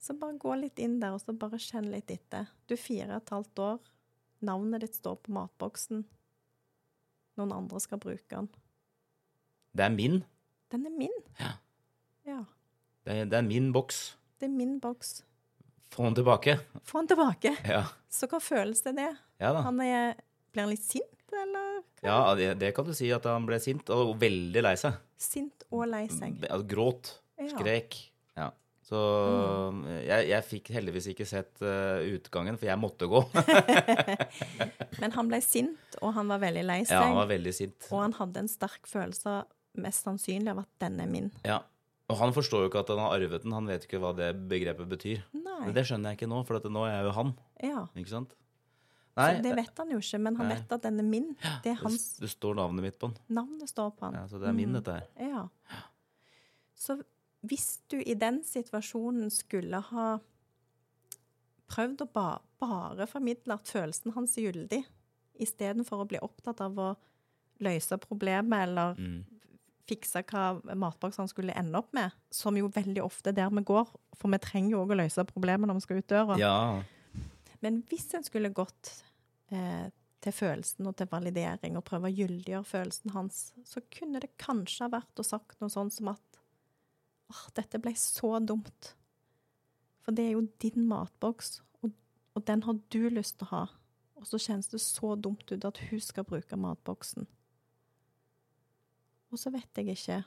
Så 0.00 0.16
bare 0.16 0.38
gå 0.40 0.54
litt 0.56 0.80
inn 0.80 0.96
der, 1.02 1.12
og 1.12 1.20
så 1.20 1.34
bare 1.36 1.60
kjenn 1.60 1.90
litt 1.92 2.08
etter. 2.14 2.48
Du 2.66 2.72
er 2.74 2.80
fire 2.80 3.10
og 3.12 3.18
et 3.20 3.32
halvt 3.36 3.62
år. 3.66 3.78
Navnet 4.48 4.86
ditt 4.86 4.96
står 4.96 5.18
på 5.26 5.34
matboksen. 5.36 6.06
Noen 7.40 7.52
andre 7.52 7.80
skal 7.84 8.00
bruke 8.00 8.24
den. 8.32 8.48
Det 9.76 9.84
er 9.86 9.92
min. 9.94 10.22
Den 10.72 10.86
er 10.88 10.94
min. 10.96 11.18
Ja. 11.38 11.52
Ja. 12.26 12.38
Det 13.04 13.12
er, 13.18 13.28
det 13.28 13.38
er 13.42 13.44
min 13.46 13.68
boks. 13.76 14.00
Det 14.40 14.48
er 14.48 14.54
min 14.56 14.78
boks. 14.82 15.20
Få 15.92 16.04
den 16.06 16.16
tilbake. 16.16 16.56
Få 16.86 17.02
den 17.02 17.10
tilbake. 17.12 17.52
Ja, 17.66 17.84
Så 18.08 18.28
hva 18.30 18.38
føles 18.42 18.80
det 18.86 18.96
det? 18.98 19.10
ja 19.42 19.52
da. 19.56 19.62
Han 19.66 19.80
er, 19.84 20.14
blir 20.54 20.64
han 20.64 20.72
litt 20.72 20.84
sint, 20.86 21.12
eller? 21.36 21.80
Ja, 22.04 22.20
det, 22.38 22.52
det 22.60 22.72
kan 22.76 22.86
du 22.86 22.94
si 22.96 23.10
at 23.14 23.26
han 23.28 23.46
ble 23.48 23.58
sint, 23.62 23.90
og 23.94 24.14
veldig 24.20 24.62
lei 24.64 24.76
seg. 24.80 24.96
Sint 25.20 25.66
og 25.70 25.86
lei 25.90 26.06
seg. 26.12 26.40
Altså, 26.48 26.66
Gråt. 26.70 27.12
Skrek. 27.50 27.96
Ja. 28.36 28.50
Så 28.90 29.00
jeg, 30.02 30.26
jeg 30.32 30.46
fikk 30.48 30.72
heldigvis 30.74 31.10
ikke 31.12 31.26
sett 31.28 31.62
uh, 31.62 32.02
utgangen, 32.10 32.58
for 32.58 32.66
jeg 32.68 32.80
måtte 32.80 33.08
gå. 33.10 33.22
Men 35.02 35.14
han 35.14 35.30
ble 35.30 35.38
sint, 35.44 35.98
og 36.02 36.16
han 36.16 36.32
var 36.32 36.42
veldig 36.42 36.64
lei 36.66 36.80
seg. 36.82 36.96
Ja, 36.96 37.06
han 37.06 37.20
var 37.20 37.30
veldig 37.30 37.54
sint. 37.54 37.90
Og 37.92 38.02
han 38.02 38.16
hadde 38.18 38.44
en 38.44 38.50
sterk 38.50 38.90
følelse, 38.90 39.42
mest 39.80 40.08
sannsynlig, 40.08 40.50
av 40.56 40.64
at 40.64 40.72
den 40.82 40.98
er 41.04 41.12
min. 41.12 41.30
Ja. 41.46 41.62
Og 42.10 42.18
han 42.18 42.34
forstår 42.34 42.64
jo 42.64 42.72
ikke 42.72 42.82
at 42.82 42.90
han 42.90 43.04
har 43.04 43.14
arvet 43.14 43.44
den. 43.44 43.54
Han 43.54 43.70
vet 43.70 43.86
ikke 43.86 44.00
hva 44.02 44.10
det 44.18 44.32
begrepet 44.50 44.90
betyr. 44.90 45.22
Nei. 45.38 45.70
Det 45.76 45.86
skjønner 45.86 46.10
jeg 46.10 46.18
ikke 46.18 46.30
nå, 46.32 46.42
for 46.48 46.66
nå 46.66 46.82
er 46.88 46.96
jeg 46.96 47.06
jo 47.06 47.16
han. 47.20 47.34
Ja. 47.62 47.84
Ikke 47.94 48.14
sant? 48.16 48.34
Så 49.16 49.42
det 49.42 49.54
vet 49.56 49.76
han 49.82 49.90
jo 49.90 49.98
ikke, 49.98 50.18
men 50.22 50.36
han 50.38 50.48
Nei. 50.48 50.54
vet 50.56 50.72
at 50.72 50.82
den 50.82 50.98
er 51.02 51.06
min. 51.08 51.30
Det 51.64 51.72
er 51.72 51.80
hans 51.82 52.04
det 52.22 52.30
står 52.30 52.54
navnet 52.56 52.82
mitt 52.86 52.98
på 52.98 53.08
den. 53.10 53.16
navnet 53.28 53.68
står 53.68 53.90
på 53.98 54.06
han. 54.06 54.14
Ja, 54.14 54.26
så 54.30 54.38
det 54.40 54.48
er 54.48 54.52
min, 54.56 54.72
dette 54.72 54.92
her. 54.92 55.06
Ja. 55.18 55.48
Så 56.78 57.00
hvis 57.42 57.80
du 57.90 57.98
i 58.00 58.14
den 58.14 58.42
situasjonen 58.44 59.30
skulle 59.34 59.80
ha 59.90 60.06
prøvd 61.70 62.02
å 62.06 62.08
ba 62.12 62.28
bare 62.60 63.06
formidle 63.08 63.54
at 63.56 63.68
følelsen 63.70 64.12
hans 64.16 64.34
er 64.38 64.50
gyldig, 64.50 64.82
istedenfor 65.40 66.02
å 66.04 66.08
bli 66.10 66.18
opptatt 66.20 66.60
av 66.64 66.76
å 66.78 66.88
løse 67.64 67.96
problemet 68.00 68.66
eller 68.68 68.94
Mm. 68.98 69.24
fikse 69.88 70.22
hva 70.22 70.60
matboksene 70.76 71.28
skulle 71.28 71.52
ende 71.56 71.76
opp 71.78 71.92
med, 71.92 72.12
som 72.30 72.54
jo 72.56 72.68
veldig 72.68 73.02
ofte 73.02 73.28
er 73.30 73.32
der 73.32 73.50
vi 73.50 73.62
går, 73.64 73.88
for 74.14 74.30
vi 74.30 74.38
trenger 74.38 74.70
jo 74.70 74.84
òg 74.84 74.92
å 74.92 75.00
løse 75.02 75.24
problemet 75.24 75.66
når 75.66 75.74
vi 75.74 75.80
skal 75.80 75.96
ut 75.98 76.06
døra. 76.06 76.38
Ja. 76.38 76.82
Men 77.64 77.82
hvis 77.90 78.08
en 78.16 78.24
skulle 78.24 78.52
gått 78.56 78.92
eh, 79.52 79.88
til 80.20 80.36
følelsen 80.36 80.88
og 80.88 80.96
til 80.98 81.08
validering 81.10 81.76
og 81.78 81.86
prøve 81.88 82.10
å 82.10 82.14
gyldiggjøre 82.14 82.68
følelsen 82.68 83.14
hans, 83.14 83.50
så 83.64 83.82
kunne 83.92 84.20
det 84.22 84.36
kanskje 84.40 84.86
ha 84.86 84.94
vært 84.96 85.20
å 85.20 85.26
sagt 85.26 85.60
noe 85.60 85.72
sånn 85.72 85.92
som 85.92 86.12
at 86.12 86.40
åh, 87.30 87.44
dette 87.56 87.80
ble 87.82 87.94
så 87.98 88.38
dumt. 88.44 88.94
For 90.04 90.16
det 90.16 90.28
er 90.28 90.36
jo 90.36 90.46
din 90.62 90.86
matboks, 90.88 91.60
og, 91.80 91.92
og 92.36 92.46
den 92.48 92.64
har 92.66 92.80
du 92.92 93.02
lyst 93.12 93.38
til 93.40 93.48
å 93.48 93.52
ha. 93.54 93.66
Og 94.20 94.28
så 94.28 94.40
kjennes 94.40 94.68
det 94.68 94.82
så 94.84 95.14
dumt 95.16 95.48
ut 95.48 95.64
at 95.64 95.80
hun 95.88 96.00
skal 96.04 96.26
bruke 96.28 96.58
matboksen. 96.60 97.28
Og 99.30 99.38
så 99.38 99.52
vet 99.54 99.78
jeg 99.78 99.94
ikke 99.94 100.22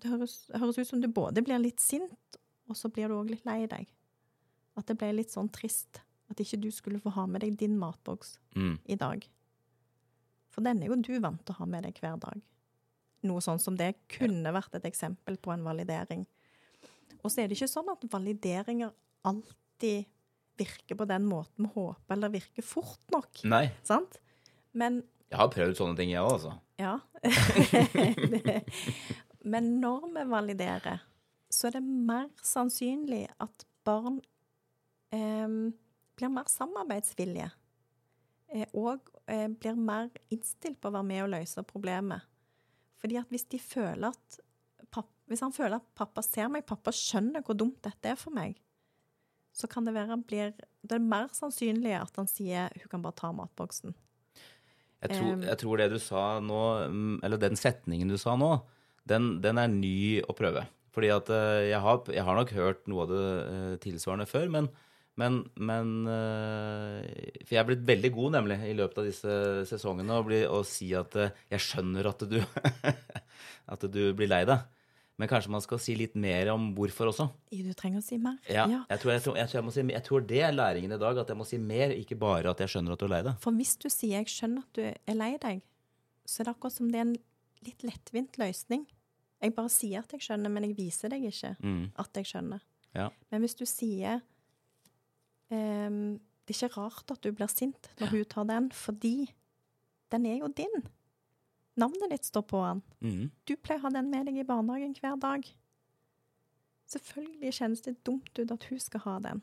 Det 0.00 0.08
høres, 0.08 0.44
høres 0.54 0.78
ut 0.78 0.88
som 0.88 1.00
du 1.02 1.08
både 1.10 1.42
blir 1.42 1.58
litt 1.60 1.80
sint, 1.82 2.38
og 2.70 2.78
så 2.78 2.88
blir 2.92 3.10
du 3.10 3.16
òg 3.16 3.32
litt 3.32 3.48
lei 3.48 3.64
deg. 3.68 3.88
At 4.78 4.86
det 4.88 4.96
ble 5.00 5.10
litt 5.16 5.32
sånn 5.34 5.50
trist. 5.52 6.00
At 6.30 6.40
ikke 6.42 6.60
du 6.62 6.70
skulle 6.70 7.00
få 7.02 7.10
ha 7.16 7.24
med 7.26 7.40
deg 7.42 7.56
din 7.58 7.76
matboks 7.78 8.36
Mm. 8.56 8.78
i 8.86 8.94
dag. 8.96 9.26
For 10.50 10.62
den 10.62 10.82
er 10.82 10.86
jo 10.90 10.96
du 11.02 11.12
vant 11.20 11.44
til 11.46 11.54
å 11.54 11.58
ha 11.58 11.66
med 11.66 11.84
deg 11.84 11.98
hver 12.00 12.16
dag. 12.20 12.40
Noe 13.22 13.40
sånn 13.44 13.58
som 13.60 13.76
det 13.76 13.94
kunne 14.08 14.52
vært 14.54 14.74
et 14.74 14.84
eksempel 14.88 15.36
på 15.38 15.52
en 15.52 15.62
validering. 15.66 16.24
Og 17.22 17.30
så 17.30 17.42
er 17.42 17.48
det 17.48 17.56
ikke 17.58 17.68
sånn 17.70 17.90
at 17.92 18.06
valideringer 18.10 18.92
alltid 19.24 20.06
virker 20.60 20.96
på 20.96 21.06
den 21.08 21.26
måten 21.28 21.66
vi 21.66 21.70
håper, 21.74 22.12
eller 22.16 22.28
virker 22.32 22.62
fort 22.62 23.00
nok. 23.12 23.42
Nei. 23.44 23.70
Sant? 23.84 24.18
Men 24.72 25.02
Jeg 25.30 25.38
har 25.38 25.48
prøvd 25.52 25.76
sånne 25.78 25.96
ting, 25.96 26.10
jeg 26.10 26.20
òg, 26.22 26.32
altså. 26.32 26.54
ja. 26.78 26.98
Men 29.44 29.68
når 29.80 30.08
vi 30.14 30.24
validerer, 30.30 31.00
så 31.50 31.68
er 31.68 31.78
det 31.78 31.82
mer 31.86 32.26
sannsynlig 32.44 33.24
at 33.40 33.64
barn 33.86 34.20
em, 35.14 35.72
blir 36.20 36.32
mer 36.32 36.48
samarbeidsvillige. 36.50 37.50
Eh, 38.50 38.66
og 38.76 39.08
eh, 39.30 39.48
blir 39.48 39.78
mer 39.78 40.10
innstilt 40.32 40.80
på 40.80 40.90
å 40.90 40.96
være 40.98 41.08
med 41.08 41.24
og 41.24 41.32
løse 41.36 41.64
problemet. 41.66 42.26
Fordi 43.00 43.20
at 43.20 43.30
hvis 43.32 43.46
de 43.48 43.60
føler 43.62 44.10
at 44.10 44.40
pappa, 44.90 45.08
Hvis 45.30 45.44
han 45.44 45.54
føler 45.54 45.78
at 45.78 45.86
pappa 45.94 46.24
ser 46.26 46.48
meg, 46.50 46.66
pappa 46.66 46.90
skjønner 46.90 47.44
hvor 47.46 47.54
dumt 47.54 47.78
dette 47.86 48.10
er 48.10 48.18
for 48.18 48.34
meg, 48.34 48.58
så 49.54 49.68
kan 49.70 49.86
det 49.86 49.94
være 49.94 50.10
han 50.10 50.24
blir 50.26 50.52
Det 50.82 50.96
er 50.96 51.02
mer 51.02 51.28
sannsynlig 51.32 51.94
at 51.94 52.16
han 52.16 52.26
sier 52.26 52.70
'hun 52.74 52.90
kan 52.90 53.02
bare 53.02 53.14
ta 53.14 53.32
matboksen'. 53.32 53.94
Jeg 55.00 55.16
tror, 55.16 55.42
jeg 55.42 55.58
tror 55.58 55.76
det 55.76 55.90
du 55.90 55.98
sa 55.98 56.40
nå, 56.40 56.88
mm, 56.90 57.20
eller 57.22 57.36
den 57.36 57.56
setningen 57.56 58.08
du 58.08 58.18
sa 58.18 58.36
nå, 58.36 58.66
den, 59.06 59.40
den 59.40 59.56
er 59.56 59.68
ny 59.68 60.20
å 60.20 60.36
prøve. 60.36 60.66
Fordi 60.92 61.08
at 61.08 61.30
eh, 61.30 61.70
jeg 61.70 61.80
har, 61.80 62.04
jeg 62.12 62.24
har 62.24 62.34
nok 62.36 62.50
hørt 62.50 62.88
noe 62.88 63.02
av 63.02 63.08
det 63.08 63.80
tilsvarende 63.80 64.26
før, 64.26 64.50
men, 64.50 64.68
men, 65.20 65.36
men 65.60 65.90
eh, 66.08 67.38
For 67.44 67.54
jeg 67.56 67.60
er 67.62 67.68
blitt 67.68 67.86
veldig 67.88 68.10
god, 68.16 68.32
nemlig, 68.38 68.58
i 68.70 68.74
løpet 68.78 69.00
av 69.02 69.08
disse 69.08 69.36
sesongene, 69.70 70.16
å, 70.18 70.24
bli, 70.26 70.42
å 70.48 70.60
si 70.66 70.90
at 70.98 71.16
eh, 71.20 71.32
jeg 71.54 71.64
skjønner 71.68 72.08
at 72.10 72.24
du, 72.30 72.38
at 73.74 73.86
du 73.92 74.02
blir 74.16 74.30
lei 74.30 74.44
deg. 74.48 74.66
Men 75.20 75.28
kanskje 75.28 75.52
man 75.52 75.60
skal 75.60 75.76
si 75.84 75.92
litt 76.00 76.14
mer 76.16 76.48
om 76.54 76.70
hvorfor 76.76 77.10
også. 77.10 77.26
Du 77.52 77.72
trenger 77.76 78.00
å 78.00 78.04
si 78.06 78.16
mer. 78.16 78.38
Ja, 78.48 78.64
Jeg, 78.88 79.00
tror, 79.02 79.12
jeg, 79.12 79.20
tror, 79.26 79.34
jeg, 79.36 79.50
tror 79.52 79.74
si, 79.74 79.82
jeg 79.92 80.04
tror 80.06 80.22
det 80.30 80.38
er 80.46 80.54
læringen 80.56 80.94
i 80.96 81.00
dag, 81.02 81.18
at 81.20 81.28
jeg 81.28 81.36
må 81.36 81.44
si 81.44 81.58
mer, 81.60 81.92
ikke 81.92 82.16
bare 82.16 82.54
at 82.54 82.62
jeg 82.64 82.72
skjønner 82.72 82.96
at 82.96 83.02
du 83.02 83.04
er 83.04 83.12
lei 83.12 83.20
deg. 83.26 83.36
For 83.44 83.52
hvis 83.58 83.74
du 83.82 83.90
sier 83.92 84.16
'jeg 84.16 84.30
skjønner 84.32 84.64
at 84.64 84.72
du 84.78 84.80
er 84.88 85.18
lei 85.20 85.34
deg', 85.42 85.60
så 86.24 86.40
er 86.40 86.48
det 86.48 86.54
akkurat 86.56 86.72
som 86.78 86.88
det 86.88 87.02
er 87.02 87.06
en 87.10 87.16
litt 87.68 87.84
lettvint 87.84 88.38
løsning. 88.40 88.86
Jeg 89.42 89.54
bare 89.54 89.68
sier 89.68 89.98
at 90.00 90.12
jeg 90.16 90.20
skjønner, 90.24 90.48
men 90.52 90.64
jeg 90.70 90.76
viser 90.78 91.12
deg 91.12 91.28
ikke 91.28 91.52
Mm. 91.60 91.92
at 92.00 92.10
jeg 92.16 92.24
skjønner. 92.32 92.60
Ja. 92.94 93.10
Men 93.30 93.42
hvis 93.44 93.54
du 93.60 93.66
sier 93.68 94.22
ehm, 95.50 96.20
'det 96.46 96.56
er 96.56 96.66
ikke 96.66 96.80
rart 96.80 97.10
at 97.10 97.22
du 97.22 97.32
blir 97.32 97.46
sint 97.46 97.90
når 98.00 98.06
hun 98.10 98.24
tar 98.24 98.44
den', 98.44 98.72
fordi 98.72 99.34
den 100.10 100.26
er 100.26 100.38
jo 100.38 100.48
din. 100.48 100.88
Navnet 101.76 102.10
ditt 102.10 102.26
står 102.26 102.42
på 102.42 102.60
den. 102.66 102.82
Mm. 103.00 103.30
Du 103.46 103.56
pleier 103.56 103.78
å 103.80 103.86
ha 103.86 103.90
den 103.94 104.10
med 104.10 104.26
deg 104.26 104.40
i 104.40 104.46
barnehagen 104.46 104.96
hver 104.98 105.16
dag. 105.20 105.46
Selvfølgelig 106.90 107.54
kjennes 107.54 107.84
det 107.86 108.00
dumt 108.06 108.38
ut 108.38 108.50
at 108.50 108.64
hun 108.70 108.80
skal 108.82 109.04
ha 109.04 109.18
den. 109.22 109.42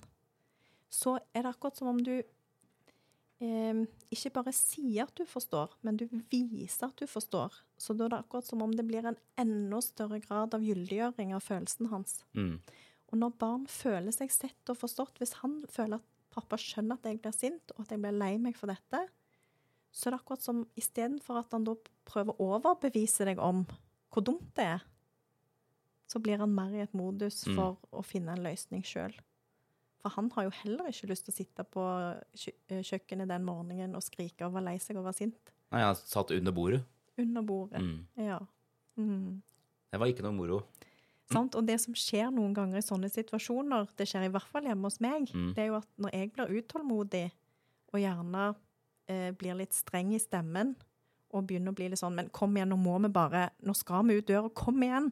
Så 0.89 1.17
er 1.33 1.45
det 1.45 1.53
akkurat 1.53 1.79
som 1.79 1.87
om 1.87 2.01
du 2.03 2.15
eh, 2.19 3.79
ikke 4.11 4.33
bare 4.35 4.53
sier 4.55 5.07
at 5.07 5.15
du 5.15 5.23
forstår, 5.27 5.77
men 5.87 5.99
du 5.99 6.05
viser 6.31 6.89
at 6.89 6.99
du 6.99 7.07
forstår. 7.07 7.55
Så 7.79 7.95
da 7.95 8.07
er 8.07 8.15
det 8.15 8.19
akkurat 8.25 8.49
som 8.49 8.63
om 8.65 8.75
det 8.75 8.85
blir 8.87 9.07
en 9.07 9.19
enda 9.39 9.81
større 9.83 10.19
grad 10.23 10.55
av 10.57 10.65
gyldiggjøring 10.65 11.33
av 11.37 11.45
følelsen 11.47 11.91
hans. 11.93 12.19
Mm. 12.35 12.59
Og 13.11 13.19
når 13.21 13.35
barn 13.39 13.67
føler 13.71 14.11
seg 14.11 14.31
sett 14.33 14.69
og 14.73 14.77
forstått, 14.81 15.19
hvis 15.21 15.37
han 15.41 15.61
føler 15.71 16.01
at 16.01 16.07
pappa 16.35 16.57
skjønner 16.59 16.97
at 16.99 17.07
jeg 17.07 17.21
blir 17.23 17.33
sint, 17.35 17.71
og 17.77 17.85
at 17.85 17.93
jeg 17.95 18.01
blir 18.03 18.17
lei 18.17 18.33
meg 18.41 18.57
for 18.59 18.67
dette, 18.71 19.05
så 19.95 20.09
er 20.09 20.13
det 20.15 20.19
akkurat 20.19 20.43
som 20.43 20.65
istedenfor 20.77 21.39
at 21.39 21.55
han 21.55 21.63
da 21.65 21.73
prøver 22.05 22.35
å 22.35 22.49
overbevise 22.57 23.25
deg 23.25 23.39
om 23.41 23.63
hvor 24.13 24.25
dumt 24.27 24.51
det 24.59 24.65
er, 24.75 24.83
så 26.07 26.19
blir 26.23 26.39
han 26.39 26.53
mer 26.55 26.71
i 26.75 26.83
et 26.83 26.93
modus 26.95 27.41
Mm. 27.47 27.55
for 27.55 27.77
å 27.91 28.03
finne 28.05 28.31
en 28.35 28.43
løsning 28.43 28.83
sjøl. 28.83 29.15
For 30.01 30.09
han 30.13 30.29
har 30.35 30.43
jo 30.45 30.53
heller 30.63 30.87
ikke 30.91 31.09
lyst 31.09 31.25
til 31.25 31.33
å 31.33 31.37
sitte 31.37 31.63
på 31.67 31.83
eh, 32.69 32.83
kjøkkenet 32.83 33.27
den 33.27 33.43
morgenen 33.47 33.95
og 33.95 34.03
skrike 34.05 34.45
og 34.45 34.53
være 34.53 34.63
lei 34.69 34.77
seg 34.79 34.97
og 34.99 35.07
være 35.07 35.17
sint. 35.19 35.51
Nei, 35.71 35.81
han 35.83 35.95
satt 35.95 36.31
under 36.31 36.51
bordet. 36.55 36.83
Under 37.17 37.41
bordet. 37.41 37.81
Mm. 37.81 38.05
Ja. 38.23 38.39
Mm. 38.95 39.41
Det 39.91 39.99
var 39.99 40.07
ikke 40.07 40.23
noe 40.23 40.35
moro. 40.37 40.61
Sant? 41.31 41.55
Og 41.59 41.65
det 41.67 41.75
som 41.83 41.93
skjer 41.93 42.29
noen 42.31 42.53
ganger 42.55 42.77
i 42.79 42.85
sånne 42.85 43.09
situasjoner, 43.11 43.89
det 43.99 44.07
skjer 44.07 44.23
i 44.27 44.31
hvert 44.31 44.47
fall 44.47 44.63
hjemme 44.63 44.87
hos 44.87 44.99
meg, 45.03 45.27
Mm. 45.33 45.53
det 45.55 45.63
er 45.63 45.67
jo 45.67 45.75
at 45.81 45.87
når 45.99 46.11
jeg 46.13 46.31
blir 46.33 46.53
utålmodig 46.61 47.31
og 47.93 47.99
gjerne 47.99 48.55
eh, 49.09 49.31
blir 49.31 49.55
litt 49.59 49.73
streng 49.73 50.13
i 50.15 50.19
stemmen 50.19 50.75
og 51.31 51.47
begynner 51.47 51.71
å 51.71 51.75
bli 51.75 51.89
litt 51.89 51.99
sånn 51.99 52.15
Men 52.15 52.29
kom 52.29 52.55
igjen, 52.55 52.69
nå 52.71 52.77
må 52.79 52.97
vi 53.03 53.09
bare 53.11 53.49
Nå 53.63 53.73
skal 53.75 54.03
vi 54.07 54.17
ut 54.17 54.25
døra, 54.27 54.49
kom 54.55 54.81
igjen! 54.83 55.11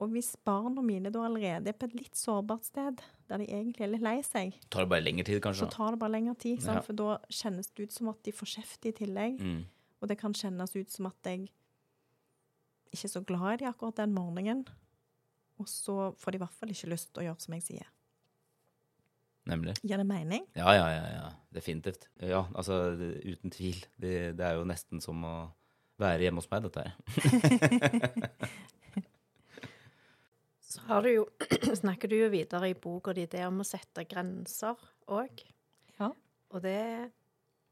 Og 0.00 0.10
hvis 0.12 0.34
barna 0.44 0.82
mine 0.84 1.08
da 1.12 1.22
allerede 1.24 1.68
er 1.68 1.72
på 1.72 1.86
et 1.88 1.94
litt 1.94 2.14
sårbart 2.16 2.64
sted, 2.68 3.00
der 3.28 3.38
de 3.38 3.46
egentlig 3.48 3.80
er 3.86 3.92
litt 3.94 4.02
lei 4.04 4.18
seg, 4.22 4.52
Tar 4.70 4.84
det 4.84 4.90
bare 4.90 5.00
lengre 5.04 5.24
tid, 5.24 5.40
kanskje? 5.42 5.64
så 5.64 5.70
tar 5.72 5.90
det 5.92 5.98
bare 6.02 6.12
lengre 6.12 6.34
tid. 6.36 6.60
Ja. 6.62 6.80
For 6.84 6.92
da 6.92 7.18
kjennes 7.32 7.68
det 7.72 7.82
ut 7.88 7.92
som 7.92 8.08
at 8.12 8.22
de 8.22 8.32
får 8.32 8.46
kjeft 8.60 8.84
i 8.86 8.92
tillegg. 8.92 9.40
Mm. 9.40 9.62
Og 10.02 10.08
det 10.08 10.18
kan 10.20 10.32
kjennes 10.36 10.76
ut 10.76 10.90
som 10.92 11.06
at 11.06 11.16
jeg 11.24 11.48
ikke 12.92 13.04
er 13.08 13.12
så 13.14 13.24
glad 13.24 13.54
i 13.54 13.56
de 13.64 13.70
akkurat 13.70 13.96
den 13.96 14.12
morgenen. 14.14 14.66
Og 15.62 15.68
så 15.70 16.10
får 16.20 16.34
de 16.34 16.40
i 16.40 16.42
hvert 16.44 16.58
fall 16.58 16.72
ikke 16.72 16.90
lyst 16.92 17.12
til 17.12 17.22
å 17.22 17.26
gjøre 17.30 17.44
som 17.44 17.56
jeg 17.56 17.64
sier. 17.64 17.92
Nemlig. 19.46 19.76
Gir 19.86 20.00
det 20.00 20.06
mening? 20.08 20.46
Ja, 20.58 20.72
ja, 20.74 20.86
ja, 20.90 21.04
ja. 21.12 21.26
Definitivt. 21.54 22.08
Ja, 22.18 22.42
altså, 22.58 22.96
uten 22.98 23.52
tvil. 23.54 23.78
Det, 23.94 24.34
det 24.38 24.46
er 24.46 24.58
jo 24.58 24.66
nesten 24.66 25.02
som 25.02 25.22
å 25.24 25.36
være 26.02 26.26
hjemme 26.26 26.42
hos 26.42 26.50
meg, 26.50 26.66
dette 26.66 26.82
her. 26.82 26.92
Så 30.66 30.82
har 30.88 31.06
du 31.06 31.12
jo, 31.12 31.28
snakker 31.82 32.10
du 32.10 32.18
jo 32.18 32.32
videre 32.32 32.72
i 32.72 32.74
boka 32.74 33.14
di 33.16 33.28
det 33.30 33.46
om 33.46 33.62
å 33.62 33.66
sette 33.66 34.04
grenser 34.10 34.74
òg. 35.14 35.44
Ja. 36.00 36.10
Og 36.52 36.62
det 36.66 36.80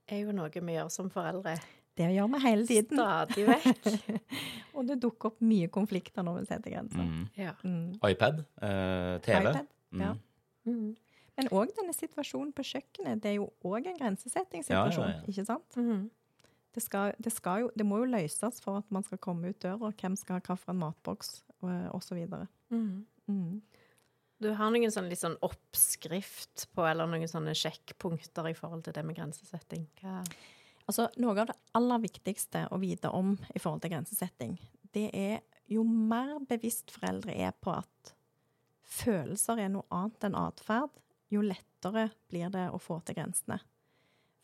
er 0.06 0.22
jo 0.22 0.32
noe 0.36 0.54
vi 0.54 0.76
gjør 0.78 0.92
som 0.94 1.10
foreldre 1.12 1.58
Det 1.94 2.08
gjør 2.10 2.26
vi 2.32 2.40
hele 2.42 2.66
tiden. 2.66 2.98
stadig 2.98 3.44
vekk. 3.46 3.88
Og 4.74 4.86
det 4.88 4.96
dukker 5.02 5.30
opp 5.30 5.40
mye 5.46 5.68
konflikter 5.70 6.26
når 6.26 6.40
vi 6.40 6.46
setter 6.48 6.74
grenser. 6.74 7.04
Mm. 7.06 7.24
Ja. 7.38 7.52
Mm. 7.62 7.92
iPad, 8.10 8.40
eh, 8.62 9.14
TV. 9.22 9.38
iPad, 9.40 9.68
ja. 10.02 10.12
Mm. 10.66 10.96
Men 11.36 11.48
òg 11.54 11.70
denne 11.76 11.94
situasjonen 11.94 12.52
på 12.54 12.64
kjøkkenet. 12.66 13.22
Det 13.22 13.32
er 13.32 13.38
jo 13.40 13.48
òg 13.66 13.86
en 13.90 13.98
grensesettingssituasjon, 13.98 15.06
Ja, 15.06 15.14
ja, 15.14 15.22
ja. 15.22 15.30
ikke 15.30 15.46
sant? 15.46 15.78
Mhm. 15.78 16.04
Det, 16.74 16.82
skal, 16.82 17.12
det, 17.22 17.30
skal 17.30 17.60
jo, 17.62 17.70
det 17.78 17.84
må 17.86 18.00
jo 18.02 18.08
løses 18.10 18.56
for 18.62 18.80
at 18.80 18.88
man 18.90 19.04
skal 19.06 19.18
komme 19.22 19.52
ut 19.52 19.60
døra, 19.62 19.92
hvem 19.94 20.16
skal 20.18 20.40
ha 20.40 20.42
hvilken 20.42 20.80
matboks, 20.80 21.44
og 21.62 21.94
osv. 21.94 22.18
Mhm. 22.74 23.04
Mm. 23.30 23.60
Du 24.42 24.50
har 24.58 24.72
noen 24.74 24.90
sånn 24.90 25.06
litt 25.08 25.22
sånn 25.22 25.36
oppskrift 25.46 26.66
på, 26.74 26.82
eller 26.90 27.06
noen 27.06 27.30
sånne 27.30 27.54
sjekkpunkter 27.54 28.50
i 28.50 28.56
forhold 28.58 28.82
til 28.84 28.92
det 28.96 29.04
med 29.06 29.16
grensesetting? 29.16 29.86
Hva? 30.02 30.24
Altså, 30.84 31.08
noe 31.16 31.38
av 31.40 31.48
det 31.48 31.56
aller 31.78 32.02
viktigste 32.02 32.66
å 32.74 32.78
vite 32.82 33.08
om 33.08 33.34
i 33.54 33.60
forhold 33.60 33.84
til 33.84 33.94
grensesetting, 33.94 34.58
det 34.92 35.08
er 35.16 35.40
jo 35.70 35.84
mer 35.84 36.36
bevisst 36.48 36.92
foreldre 36.92 37.32
er 37.32 37.54
på 37.56 37.72
at 37.72 38.12
følelser 38.84 39.62
er 39.64 39.72
noe 39.72 39.88
annet 39.94 40.28
enn 40.28 40.36
atferd, 40.38 40.92
jo 41.32 41.42
lettere 41.44 42.10
blir 42.30 42.52
det 42.52 42.68
å 42.70 42.80
få 42.82 43.00
til 43.02 43.16
grensene. 43.16 43.58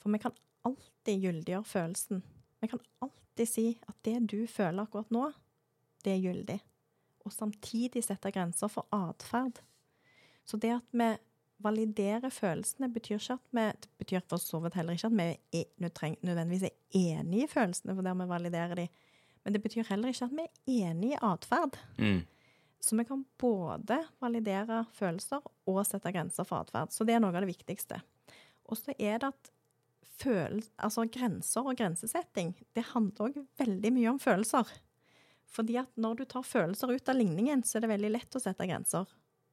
For 0.00 0.12
vi 0.12 0.22
kan 0.22 0.37
alltid 0.66 1.26
gyldiggjøre 1.26 1.68
følelsen. 1.68 2.22
Vi 2.61 2.68
kan 2.72 2.83
alltid 3.05 3.48
si 3.48 3.66
at 3.87 3.96
det 4.07 4.16
du 4.33 4.40
føler 4.50 4.85
akkurat 4.85 5.12
nå, 5.12 5.29
det 6.05 6.16
er 6.16 6.24
gyldig. 6.24 6.59
Og 7.29 7.35
samtidig 7.35 8.03
sette 8.05 8.33
grenser 8.33 8.72
for 8.72 8.88
atferd. 8.96 9.61
Så 10.48 10.57
det 10.61 10.72
at 10.79 10.96
vi 10.96 11.11
validerer 11.62 12.33
følelsene, 12.33 12.88
betyr 12.92 13.18
ikke 13.18 13.37
at 13.37 13.46
vi 13.57 13.66
Det 13.85 13.90
betyr 13.99 14.27
for 14.29 14.42
så 14.42 14.61
vidt 14.61 14.75
heller 14.79 14.96
ikke 14.96 15.11
at 15.11 15.16
vi 15.18 15.61
er, 15.61 16.16
nødvendigvis 16.23 16.62
er 16.68 16.77
enig 16.96 17.44
i 17.44 17.51
følelsene 17.51 17.94
for 17.94 18.07
der 18.07 18.14
vi 18.14 18.29
validerer 18.29 18.75
de. 18.75 18.88
Men 19.44 19.55
det 19.55 19.62
betyr 19.62 19.88
heller 19.88 20.09
ikke 20.09 20.25
at 20.25 20.37
vi 20.37 20.46
er 20.46 20.90
enig 20.90 21.12
i 21.12 21.20
atferd. 21.23 21.79
Mm. 21.99 22.23
Så 22.81 22.96
vi 22.96 23.05
kan 23.05 23.25
både 23.38 23.99
validere 24.20 24.85
følelser 24.96 25.40
og 25.68 25.81
sette 25.87 26.12
grenser 26.12 26.44
for 26.49 26.64
atferd. 26.64 26.92
Så 26.92 27.05
det 27.05 27.14
er 27.14 27.20
noe 27.20 27.35
av 27.35 27.44
det 27.44 27.53
viktigste. 27.53 28.01
Og 28.70 28.79
så 28.79 28.94
er 28.96 29.20
det 29.20 29.33
at 29.33 29.51
følelser, 30.20 30.73
altså 30.77 31.07
grenser 31.12 31.66
og 31.66 31.77
grensesetting, 31.77 32.55
det 32.77 32.88
handler 32.92 33.31
òg 33.31 33.42
veldig 33.61 33.92
mye 33.96 34.12
om 34.12 34.20
følelser. 34.20 34.68
Fordi 35.51 35.81
at 35.81 35.90
når 35.99 36.20
du 36.20 36.25
tar 36.31 36.46
følelser 36.46 36.92
ut 36.92 37.09
av 37.11 37.18
ligningen, 37.18 37.64
så 37.66 37.79
er 37.79 37.85
det 37.85 37.92
veldig 37.94 38.12
lett 38.12 38.37
å 38.37 38.42
sette 38.42 38.68
grenser. 38.68 39.09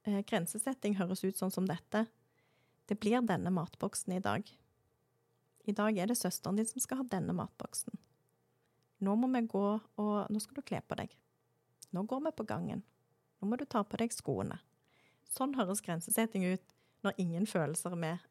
Eh, 0.08 0.22
grensesetting 0.24 0.96
høres 0.96 1.24
ut 1.24 1.36
sånn 1.36 1.52
som 1.52 1.66
dette. 1.68 2.06
Det 2.88 2.96
blir 3.00 3.20
denne 3.26 3.52
matboksen 3.52 4.14
i 4.16 4.22
dag. 4.24 4.46
I 5.68 5.74
dag 5.76 5.98
er 6.00 6.08
det 6.08 6.16
søsteren 6.16 6.56
din 6.56 6.68
som 6.68 6.80
skal 6.80 7.02
ha 7.02 7.08
denne 7.12 7.34
matboksen. 7.36 7.98
Nå 9.04 9.16
må 9.20 9.28
vi 9.34 9.44
gå 9.46 9.66
og 10.00 10.30
Nå 10.32 10.40
skal 10.40 10.56
du 10.56 10.62
kle 10.64 10.80
på 10.80 10.96
deg. 10.98 11.12
Nå 11.92 12.06
går 12.08 12.24
vi 12.24 12.32
på 12.38 12.48
gangen. 12.48 12.82
Nå 13.38 13.50
må 13.50 13.58
du 13.60 13.66
ta 13.68 13.84
på 13.84 14.00
deg 14.00 14.14
skoene. 14.14 14.58
Sånn 15.28 15.54
høres 15.58 15.84
grensesetting 15.84 16.46
ut 16.48 16.74
når 17.04 17.20
ingen 17.20 17.46
følelser 17.46 17.92
er 17.92 18.02
med. 18.06 18.24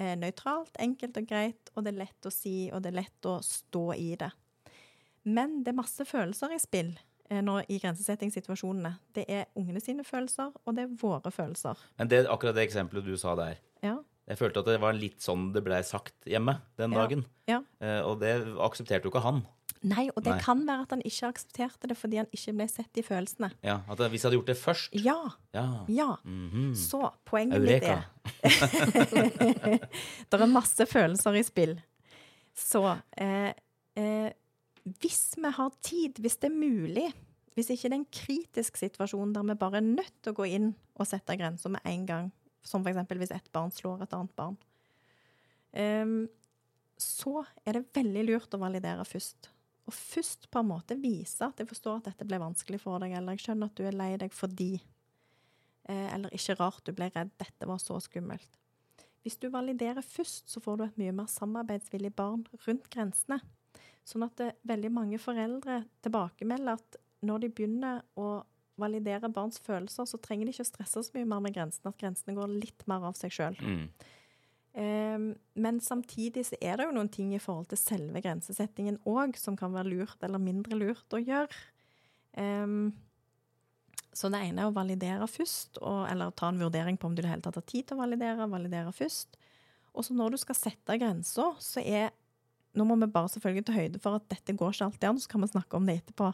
Er 0.00 0.16
nøytralt, 0.16 0.72
enkelt 0.80 1.18
og 1.20 1.28
greit, 1.28 1.70
og 1.74 1.84
det 1.84 1.92
er 1.92 2.00
lett 2.06 2.26
å 2.26 2.32
si, 2.32 2.70
og 2.72 2.80
det 2.82 2.94
er 2.94 3.02
lett 3.02 3.28
å 3.28 3.36
stå 3.44 3.84
i 4.00 4.14
det. 4.16 4.30
Men 5.28 5.60
det 5.60 5.74
er 5.74 5.82
masse 5.82 6.06
følelser 6.08 6.56
i 6.56 6.60
spill 6.62 6.94
eh, 6.96 7.09
når, 7.30 7.64
i 7.70 7.78
grensesettingssituasjonene. 7.78 8.94
Det 9.14 9.24
er 9.30 9.44
ungene 9.56 9.80
sine 9.80 10.02
følelser, 10.04 10.50
og 10.66 10.74
det 10.76 10.84
er 10.88 10.94
våre 11.00 11.30
følelser. 11.30 11.78
Men 11.98 12.08
det, 12.10 12.24
akkurat 12.26 12.54
det 12.58 12.66
eksempelet 12.68 13.04
du 13.06 13.16
sa 13.16 13.36
der, 13.38 13.56
Ja. 13.82 13.96
jeg 14.28 14.38
følte 14.38 14.60
at 14.60 14.66
det 14.66 14.80
var 14.82 14.92
litt 14.98 15.20
sånn 15.22 15.52
det 15.54 15.62
blei 15.64 15.80
sagt 15.86 16.14
hjemme 16.26 16.58
den 16.76 16.90
dagen. 16.90 17.24
ja. 17.48 17.62
Eh, 17.80 18.00
og 18.02 18.20
det 18.20 18.34
aksepterte 18.58 19.04
jo 19.06 19.10
ikke 19.14 19.22
han. 19.22 19.44
Nei, 19.82 20.10
og 20.14 20.22
det 20.22 20.34
Nei. 20.34 20.40
kan 20.44 20.66
være 20.66 20.82
at 20.82 20.90
han 20.90 21.00
ikke 21.08 21.28
aksepterte 21.32 21.88
det 21.88 21.96
fordi 21.96 22.16
han 22.20 22.26
ikke 22.36 22.52
ble 22.52 22.66
sett 22.68 22.98
i 23.00 23.02
følelsene. 23.02 23.48
Ja, 23.64 23.78
at 23.88 23.96
Hvis 23.98 24.20
jeg 24.22 24.28
hadde 24.28 24.36
gjort 24.36 24.50
det 24.50 24.56
først 24.60 24.90
Ja, 24.92 25.16
Ja. 25.54 25.84
ja. 25.88 26.16
Mhm. 26.24 26.74
Så 26.74 27.10
poenget 27.24 27.62
mitt 27.62 27.82
Eureka. 27.82 28.04
er 28.42 29.80
Det 30.30 30.40
er 30.40 30.46
masse 30.46 30.84
følelser 30.86 31.32
i 31.38 31.42
spill. 31.42 31.80
Så 32.54 32.82
eh, 33.16 33.52
eh, 33.96 34.30
hvis 34.84 35.34
vi 35.36 35.50
har 35.56 35.76
tid, 35.84 36.18
hvis 36.22 36.38
det 36.40 36.50
er 36.50 36.56
mulig, 36.56 37.06
hvis 37.56 37.70
ikke 37.74 37.90
det 37.90 37.96
er 37.96 38.00
en 38.00 38.12
kritisk 38.14 38.80
situasjon 38.80 39.32
der 39.34 39.46
vi 39.50 39.56
bare 39.60 39.80
er 39.80 39.86
nødt 39.86 40.14
til 40.22 40.32
å 40.32 40.38
gå 40.38 40.48
inn 40.48 40.68
og 40.96 41.08
sette 41.08 41.36
grenser 41.38 41.72
med 41.74 41.86
en 41.88 42.04
gang, 42.08 42.28
som 42.62 42.84
f.eks. 42.84 43.00
hvis 43.20 43.34
ett 43.34 43.48
barn 43.52 43.72
slår 43.74 44.04
et 44.04 44.14
annet 44.16 44.36
barn, 44.38 44.58
ehm, 45.72 46.28
så 47.00 47.42
er 47.64 47.78
det 47.78 47.88
veldig 47.96 48.26
lurt 48.28 48.54
å 48.54 48.60
validere 48.60 49.04
først. 49.08 49.50
Og 49.88 49.96
først 49.96 50.50
på 50.52 50.60
en 50.60 50.70
måte 50.70 50.96
vise 51.00 51.42
at 51.44 51.58
jeg 51.58 51.68
forstår 51.68 51.98
at 51.98 52.10
dette 52.12 52.28
ble 52.28 52.38
vanskelig 52.40 52.82
for 52.82 53.00
deg, 53.02 53.16
eller 53.16 53.36
jeg 53.36 53.46
skjønner 53.46 53.70
at 53.70 53.78
du 53.80 53.86
er 53.88 53.96
lei 53.96 54.12
deg 54.20 54.36
fordi 54.36 54.74
Eh, 55.90 56.14
eller 56.14 56.34
ikke 56.34 56.58
rart 56.60 56.84
du 56.86 56.92
ble 56.94 57.08
redd, 57.14 57.32
dette 57.40 57.68
var 57.68 57.80
så 57.82 57.96
skummelt. 58.02 58.58
Hvis 59.24 59.38
du 59.40 59.48
validerer 59.52 60.04
først, 60.04 60.48
så 60.52 60.62
får 60.62 60.78
du 60.78 60.84
et 60.86 61.00
mye 61.00 61.14
mer 61.16 61.28
samarbeidsvillig 61.28 62.12
barn 62.16 62.44
rundt 62.66 62.86
grensene. 62.92 63.40
Sånn 64.08 64.24
at 64.26 64.36
det, 64.40 64.52
veldig 64.66 64.90
mange 64.94 65.20
foreldre 65.22 65.82
tilbakemelder 66.04 66.78
at 66.78 67.00
når 67.26 67.44
de 67.44 67.50
begynner 67.52 68.00
å 68.18 68.40
validere 68.80 69.28
barns 69.32 69.60
følelser, 69.60 70.06
så 70.08 70.20
trenger 70.22 70.48
de 70.48 70.54
ikke 70.54 70.64
å 70.64 70.70
stresse 70.70 71.02
så 71.04 71.16
mye 71.16 71.28
mer 71.28 71.42
med 71.44 71.54
grensene, 71.56 71.92
at 71.92 72.00
grensene 72.00 72.36
går 72.36 72.54
litt 72.54 72.86
mer 72.90 73.04
av 73.10 73.18
seg 73.18 73.34
sjøl. 73.36 73.60
Mm. 73.60 73.90
men 75.58 75.80
samtidig 75.82 76.44
så 76.46 76.56
er 76.62 76.78
det 76.78 76.84
jo 76.86 76.92
noen 76.94 77.08
ting 77.10 77.32
i 77.34 77.40
forhold 77.42 77.66
til 77.72 77.80
selve 77.80 78.20
grensesettingen 78.22 79.00
òg 79.02 79.34
som 79.36 79.56
kan 79.58 79.74
være 79.74 79.90
lurt 79.90 80.22
eller 80.22 80.38
mindre 80.38 80.78
lurt 80.78 81.16
å 81.16 81.18
gjøre. 81.18 81.58
Um, 82.38 82.92
så 84.14 84.30
det 84.30 84.40
ene 84.46 84.62
er 84.62 84.70
å 84.70 84.74
validere 84.74 85.26
først, 85.30 85.80
og, 85.82 86.04
eller 86.10 86.30
ta 86.38 86.48
en 86.50 86.62
vurdering 86.62 86.98
på 86.98 87.10
om 87.10 87.14
du 87.14 87.20
i 87.22 87.24
det 87.26 87.32
hele 87.32 87.44
tatt 87.44 87.58
har 87.58 87.66
tid 87.66 87.88
til 87.88 87.98
å 87.98 88.04
validere. 88.04 88.48
Validere 88.50 88.94
først. 88.94 89.38
Og 89.90 90.06
så 90.06 90.14
når 90.14 90.34
du 90.34 90.40
skal 90.42 90.58
sette 90.58 90.98
grenser, 91.02 91.58
så 91.62 91.82
er 91.82 92.10
Nå 92.78 92.86
må 92.86 92.96
vi 93.00 93.10
bare 93.10 93.30
selvfølgelig 93.32 93.66
ta 93.66 93.74
høyde 93.74 94.00
for 94.02 94.20
at 94.20 94.28
dette 94.30 94.54
går 94.54 94.74
ikke 94.74 94.86
alltid 94.86 95.08
an, 95.08 95.18
så 95.18 95.30
kan 95.32 95.42
vi 95.42 95.50
snakke 95.50 95.78
om 95.78 95.88
det 95.88 95.96
etterpå. 96.00 96.30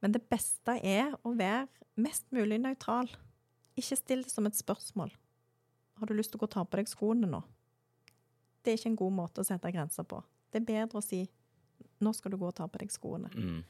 Men 0.00 0.14
det 0.14 0.22
beste 0.30 0.76
er 0.86 1.16
å 1.26 1.34
være 1.36 1.66
mest 2.00 2.28
mulig 2.34 2.60
nøytral. 2.62 3.10
Ikke 3.78 3.98
still 3.98 4.22
det 4.24 4.32
som 4.32 4.46
et 4.46 4.58
spørsmål. 4.58 5.10
Har 6.00 6.08
du 6.08 6.14
lyst 6.16 6.32
til 6.32 6.40
å 6.40 6.44
gå 6.44 6.48
og 6.48 6.54
ta 6.54 6.64
på 6.64 6.80
deg 6.80 6.88
skoene 6.88 7.28
nå? 7.28 7.42
Det 8.62 8.72
er 8.72 8.78
ikke 8.78 8.92
en 8.92 9.00
god 9.02 9.16
måte 9.18 9.42
å 9.42 9.46
sette 9.46 9.72
grenser 9.72 10.06
på. 10.08 10.20
Det 10.52 10.60
er 10.60 10.68
bedre 10.68 11.00
å 11.00 11.04
si 11.04 11.24
nå 12.00 12.12
skal 12.16 12.32
du 12.32 12.38
gå 12.40 12.48
og 12.48 12.56
ta 12.56 12.68
på 12.70 12.80
deg 12.80 12.92
skoene. 12.92 13.30
Mm. 13.34 13.60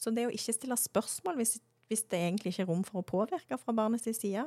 Så 0.00 0.12
det 0.14 0.26
å 0.26 0.32
ikke 0.34 0.54
stille 0.56 0.78
spørsmål 0.78 1.38
hvis, 1.38 1.58
hvis 1.90 2.06
det 2.10 2.18
egentlig 2.18 2.54
ikke 2.54 2.64
er 2.64 2.70
rom 2.70 2.82
for 2.86 3.02
å 3.02 3.06
påvirke 3.06 3.58
fra 3.60 3.74
barnets 3.76 4.08
side, 4.18 4.46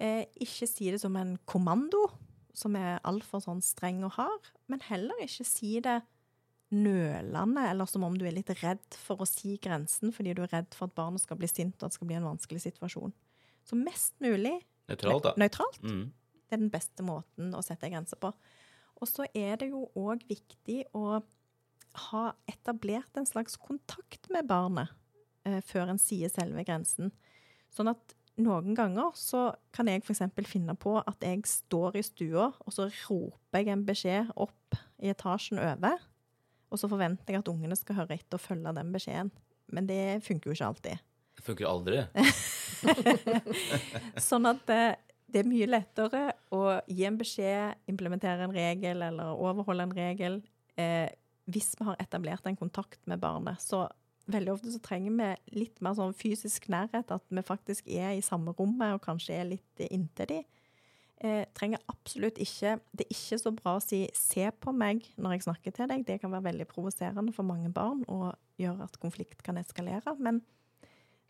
eh, 0.00 0.24
ikke 0.40 0.68
si 0.68 0.90
det 0.92 1.02
som 1.02 1.16
en 1.20 1.34
kommando, 1.48 2.06
som 2.56 2.76
er 2.78 3.00
altfor 3.06 3.42
sånn 3.44 3.62
streng 3.64 4.02
og 4.06 4.14
hard, 4.16 4.50
men 4.70 4.82
heller 4.88 5.20
ikke 5.24 5.46
si 5.48 5.76
det 5.84 6.00
nølende, 6.70 7.64
eller 7.66 7.88
som 7.90 8.04
om 8.06 8.14
du 8.18 8.24
er 8.28 8.34
litt 8.36 8.50
redd 8.62 8.98
for 8.98 9.22
å 9.22 9.28
si 9.28 9.56
grensen, 9.62 10.12
fordi 10.14 10.34
du 10.38 10.44
er 10.44 10.52
redd 10.54 10.70
for 10.76 10.86
at 10.88 10.96
barnet 10.96 11.22
skal 11.22 11.38
bli 11.40 11.50
sint, 11.50 11.76
og 11.80 11.88
at 11.88 11.94
det 11.94 11.98
skal 11.98 12.10
bli 12.10 12.18
en 12.20 12.28
vanskelig 12.28 12.62
situasjon. 12.66 13.14
Så 13.66 13.78
mest 13.78 14.14
mulig 14.22 14.56
Nøytralt, 14.90 15.26
da. 15.26 15.34
nøytralt. 15.38 15.82
Mm. 15.82 16.06
Det 16.46 16.56
er 16.56 16.62
den 16.62 16.72
beste 16.72 17.06
måten 17.06 17.52
å 17.54 17.62
sette 17.62 17.90
grenser 17.90 18.18
på. 18.22 18.32
Og 19.00 19.08
så 19.08 19.26
er 19.36 19.60
det 19.60 19.70
jo 19.70 19.86
òg 19.98 20.24
viktig 20.28 20.84
å 20.96 21.20
ha 22.10 22.24
etablert 22.50 23.18
en 23.18 23.26
slags 23.26 23.56
kontakt 23.58 24.28
med 24.30 24.46
barnet 24.50 24.90
eh, 25.46 25.60
før 25.66 25.90
en 25.90 26.00
sier 26.00 26.30
selve 26.32 26.64
grensen. 26.66 27.10
Sånn 27.74 27.90
at 27.90 28.14
noen 28.40 28.76
ganger 28.78 29.12
så 29.18 29.50
kan 29.74 29.90
jeg 29.90 30.04
f.eks. 30.04 30.22
finne 30.48 30.74
på 30.78 30.96
at 31.00 31.24
jeg 31.26 31.42
står 31.48 31.98
i 32.00 32.04
stua, 32.06 32.50
og 32.54 32.74
så 32.74 32.88
roper 33.08 33.62
jeg 33.62 33.72
en 33.74 33.86
beskjed 33.86 34.30
opp 34.40 34.78
i 35.02 35.10
etasjen 35.12 35.60
over. 35.62 35.98
Og 36.70 36.80
så 36.80 36.90
forventer 36.90 37.34
jeg 37.34 37.42
at 37.42 37.50
ungene 37.50 37.76
skal 37.78 38.02
høre 38.02 38.16
etter 38.16 38.38
og 38.38 38.44
følge 38.44 38.74
den 38.76 38.92
beskjeden. 38.94 39.30
Men 39.70 39.86
det 39.86 40.02
funker 40.26 40.50
jo 40.50 40.56
ikke 40.56 40.70
alltid. 40.70 41.06
Det 41.36 41.46
funker 41.46 41.68
aldri. 41.70 42.02
Sånn 44.30 44.48
at 44.50 44.62
det, 44.68 44.82
det 45.30 45.42
er 45.42 45.50
mye 45.50 45.68
lettere 45.70 46.24
å 46.54 46.62
gi 46.90 47.06
en 47.08 47.18
beskjed, 47.20 47.78
implementere 47.90 48.46
en 48.46 48.54
regel 48.54 49.06
eller 49.06 49.38
overholde 49.38 49.88
en 49.88 49.96
regel 49.96 50.40
eh, 50.80 51.08
hvis 51.50 51.72
vi 51.78 51.86
har 51.88 51.98
etablert 52.02 52.46
en 52.46 52.58
kontakt 52.58 53.00
med 53.10 53.22
barnet. 53.22 53.62
Så 53.62 53.86
veldig 54.30 54.54
ofte 54.54 54.72
så 54.74 54.80
trenger 54.84 55.16
vi 55.16 55.60
litt 55.62 55.80
mer 55.82 55.96
sånn 55.98 56.14
fysisk 56.16 56.68
nærhet, 56.72 57.10
at 57.10 57.24
vi 57.28 57.44
faktisk 57.46 57.88
er 57.90 58.14
i 58.16 58.24
samme 58.24 58.54
rommet 58.58 58.96
og 58.96 59.04
kanskje 59.04 59.38
er 59.38 59.50
litt 59.54 59.82
eh, 59.82 59.90
inntil 59.94 60.30
de. 60.30 60.40
Eh, 61.20 61.44
trenger 61.52 61.82
absolutt 61.92 62.38
ikke 62.40 62.78
Det 62.96 63.04
er 63.04 63.12
ikke 63.12 63.36
så 63.42 63.50
bra 63.52 63.74
å 63.76 63.82
si 63.84 64.08
'se 64.14 64.50
på 64.56 64.72
meg' 64.72 65.04
når 65.18 65.32
jeg 65.32 65.42
snakker 65.42 65.70
til 65.70 65.88
deg. 65.88 66.06
Det 66.06 66.20
kan 66.20 66.30
være 66.30 66.48
veldig 66.48 66.66
provoserende 66.68 67.34
for 67.34 67.42
mange 67.42 67.70
barn 67.72 68.04
og 68.08 68.34
gjøre 68.58 68.84
at 68.84 69.00
konflikt 69.00 69.42
kan 69.42 69.58
eskalere. 69.58 70.16
Men 70.18 70.42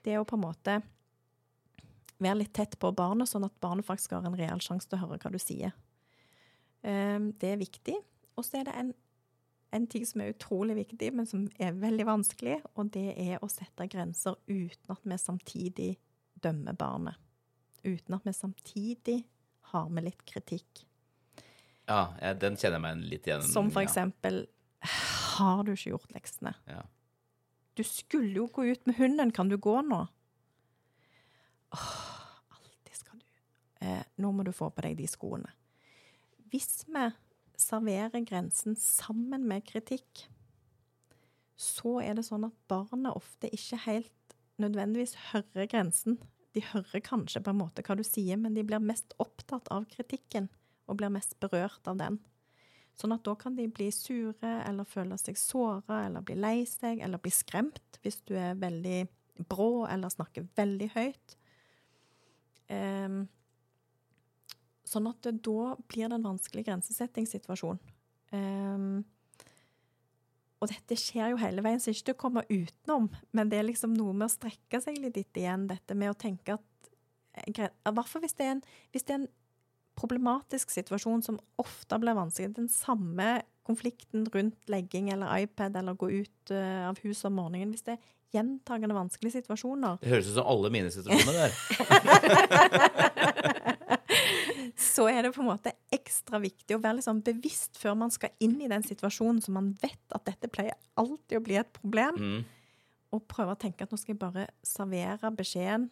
det 0.04 0.18
å 0.18 0.24
på 0.24 0.36
en 0.36 0.46
måte 0.46 0.82
være 2.20 2.38
litt 2.38 2.52
tett 2.54 2.78
på 2.78 2.94
barnet, 2.94 3.28
sånn 3.28 3.44
at 3.44 3.60
barnet 3.60 3.84
faktisk 3.84 4.12
har 4.12 4.24
en 4.24 4.36
reell 4.36 4.60
sjanse 4.60 4.86
til 4.88 4.98
å 4.98 5.06
høre 5.06 5.18
hva 5.18 5.32
du 5.32 5.38
sier. 5.38 5.72
Um, 6.82 7.32
det 7.32 7.52
er 7.52 7.56
viktig. 7.56 7.96
Og 8.36 8.44
så 8.44 8.60
er 8.60 8.64
det 8.64 8.76
en, 8.76 8.94
en 9.72 9.86
ting 9.86 10.06
som 10.06 10.20
er 10.20 10.32
utrolig 10.34 10.76
viktig, 10.76 11.12
men 11.12 11.26
som 11.26 11.48
er 11.58 11.72
veldig 11.72 12.06
vanskelig, 12.06 12.60
og 12.74 12.92
det 12.94 13.14
er 13.18 13.42
å 13.42 13.48
sette 13.48 13.88
grenser 13.88 14.36
uten 14.46 14.94
at 14.94 15.02
vi 15.02 15.18
samtidig 15.18 15.98
dømmer 16.40 16.72
barnet. 16.72 17.16
Uten 17.84 18.14
at 18.14 18.24
vi 18.24 18.32
samtidig 18.32 19.24
har 19.72 19.90
med 19.92 20.06
litt 20.06 20.24
kritikk. 20.28 20.84
Ja, 21.90 22.04
den 22.38 22.56
kjenner 22.58 22.78
jeg 22.78 22.84
meg 22.84 23.04
litt 23.10 23.26
igjen 23.26 23.42
Som 23.42 23.70
for 23.74 23.82
eksempel 23.82 24.44
Har 25.34 25.64
du 25.66 25.72
ikke 25.72 25.96
gjort 25.96 26.12
leksene? 26.14 26.52
Ja. 26.70 26.84
Du 27.74 27.82
skulle 27.86 28.34
jo 28.36 28.46
gå 28.52 28.68
ut 28.68 28.86
med 28.86 28.98
hunden, 29.00 29.32
kan 29.34 29.48
du 29.50 29.56
gå 29.58 29.80
nå? 29.86 30.04
Åh, 31.74 31.88
alltid 32.54 32.98
skal 32.98 33.18
du. 33.18 33.26
Eh, 33.86 34.04
nå 34.22 34.32
må 34.36 34.44
du 34.46 34.52
få 34.54 34.68
på 34.74 34.84
deg 34.84 34.98
de 34.98 35.06
skoene. 35.10 35.50
Hvis 36.50 36.84
vi 36.90 37.06
serverer 37.60 38.26
grensen 38.26 38.76
sammen 38.78 39.46
med 39.48 39.64
kritikk, 39.68 40.26
så 41.60 41.98
er 42.02 42.16
det 42.18 42.26
sånn 42.26 42.48
at 42.48 42.56
barnet 42.70 43.16
ofte 43.16 43.50
ikke 43.54 43.78
helt 43.86 44.36
nødvendigvis 44.60 45.16
hører 45.30 45.68
grensen. 45.70 46.18
De 46.54 46.62
hører 46.72 47.02
kanskje 47.06 47.42
på 47.44 47.52
en 47.52 47.60
måte 47.60 47.84
hva 47.86 47.96
du 47.98 48.02
sier, 48.06 48.38
men 48.40 48.56
de 48.56 48.64
blir 48.66 48.82
mest 48.82 49.14
opptatt 49.22 49.70
av 49.70 49.86
kritikken 49.92 50.48
og 50.90 50.98
blir 50.98 51.12
mest 51.14 51.36
berørt 51.42 51.86
av 51.90 52.00
den. 52.00 52.18
Sånn 52.98 53.14
at 53.14 53.24
da 53.24 53.36
kan 53.38 53.54
de 53.56 53.68
bli 53.70 53.88
sure 53.94 54.54
eller 54.66 54.88
føle 54.88 55.16
seg 55.20 55.38
såra 55.38 56.02
eller 56.08 56.24
bli 56.26 56.36
lei 56.36 56.64
seg 56.68 57.00
eller 57.04 57.22
bli 57.22 57.32
skremt 57.32 58.00
hvis 58.02 58.18
du 58.28 58.34
er 58.36 58.58
veldig 58.60 59.04
brå 59.48 59.86
eller 59.88 60.12
snakker 60.12 60.48
veldig 60.58 60.90
høyt. 60.96 61.36
Em, 62.70 63.22
sånn 64.84 65.08
at 65.10 65.22
da 65.30 65.62
blir 65.86 66.10
det 66.10 66.18
en 66.18 66.28
vanskelig 66.28 66.66
grensesettingssituasjon. 66.66 67.80
Og 70.60 70.68
dette 70.68 70.96
skjer 71.00 71.32
jo 71.32 71.40
hele 71.40 71.62
veien, 71.64 71.80
så 71.80 71.88
det 71.88 71.94
er 71.94 71.98
ikke 71.98 72.08
til 72.10 72.16
å 72.18 72.20
komme 72.20 72.44
utenom. 72.50 73.08
Men 73.36 73.48
det 73.52 73.60
er 73.60 73.68
liksom 73.68 73.94
noe 73.96 74.12
med 74.12 74.28
å 74.28 74.32
strekke 74.34 74.80
seg 74.84 74.98
litt 75.00 75.36
igjen, 75.40 75.68
dette 75.70 75.96
med 75.96 76.12
å 76.12 76.18
tenke 76.20 76.58
at 76.58 76.90
eh, 77.40 77.48
I 77.48 77.94
hvert 77.96 78.10
fall 78.10 78.24
hvis 78.24 78.36
det 78.36 78.46
er 78.46 78.56
en, 78.58 78.64
hvis 78.92 79.06
det 79.08 79.16
er 79.16 79.22
en 79.22 79.30
problematisk 80.00 80.72
situasjon 80.72 81.24
som 81.24 81.40
ofte 81.60 81.98
blir 82.00 82.16
vanskelig. 82.16 82.54
Den 82.56 82.70
samme 82.72 83.40
konflikten 83.66 84.26
rundt 84.34 84.70
legging 84.72 85.10
eller 85.12 85.44
iPad 85.44 85.76
eller 85.80 85.98
gå 85.98 86.10
ut 86.22 86.54
eh, 86.54 86.88
av 86.88 87.00
huset 87.04 87.28
om 87.30 87.38
morgenen. 87.40 87.72
Hvis 87.74 87.86
det 87.88 87.96
er 87.96 88.04
gjentagende 88.36 88.94
vanskelige 88.94 89.40
situasjoner, 89.40 89.98
Det 90.02 90.12
høres 90.12 90.28
ut 90.30 90.36
som 90.38 90.46
alle 90.46 90.70
mine 90.70 90.90
situasjoner 90.92 91.34
der. 91.40 91.50
så 94.80 95.06
er 95.10 95.22
det 95.24 95.34
på 95.34 95.42
en 95.42 95.50
måte 95.50 95.74
ekstra 95.92 96.40
viktig 96.40 96.76
å 96.76 96.80
være 96.80 96.98
litt 96.98 97.06
sånn 97.06 97.22
bevisst 97.24 97.76
før 97.80 97.98
man 98.00 98.12
skal 98.14 98.32
inn 98.42 98.56
i 98.64 98.70
den 98.70 98.84
situasjonen, 98.86 99.42
som 99.44 99.58
man 99.58 99.74
vet 99.82 100.16
at 100.16 100.24
dette 100.28 100.50
pleier 100.52 100.78
alltid 101.00 101.36
å 101.38 101.44
bli 101.44 101.58
et 101.60 101.72
problem. 101.76 102.20
Mm. 102.20 102.44
Og 103.16 103.26
prøve 103.28 103.56
å 103.56 103.60
tenke 103.60 103.84
at 103.84 103.92
nå 103.92 103.98
skal 104.00 104.14
jeg 104.14 104.22
bare 104.22 104.46
servere 104.66 105.32
beskjeden 105.36 105.90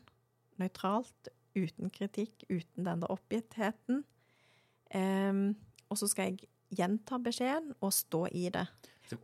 nøytralt, 0.58 1.30
uten 1.58 1.90
kritikk, 1.94 2.44
uten 2.48 2.86
den 2.86 3.02
der 3.02 3.12
oppgittheten. 3.12 4.02
Um, 4.94 5.42
og 5.90 6.00
så 6.00 6.08
skal 6.10 6.30
jeg 6.30 6.48
gjenta 6.78 7.18
beskjeden 7.22 7.74
og 7.84 7.92
stå 7.94 8.24
i 8.32 8.48
det. 8.54 8.64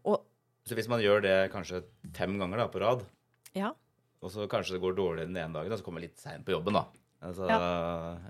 Og 0.04 0.22
Så 0.64 0.76
hvis 0.76 0.88
man 0.88 1.02
gjør 1.02 1.24
det 1.24 1.36
kanskje 1.52 1.82
fem 2.16 2.38
ganger 2.40 2.62
da, 2.62 2.68
på 2.72 2.80
rad, 2.80 3.02
ja, 3.52 3.74
og 4.24 4.32
så 4.32 4.46
kanskje 4.48 4.78
det 4.78 4.80
går 4.80 4.94
dårligere 4.96 5.28
den 5.28 5.36
ene 5.36 5.52
dagen, 5.52 5.68
da, 5.68 5.76
så 5.76 5.84
kommer 5.84 6.00
man 6.00 6.06
litt 6.06 6.20
seint 6.20 6.46
på 6.46 6.54
jobben, 6.54 6.78
da. 6.78 6.86
Altså, 7.24 7.46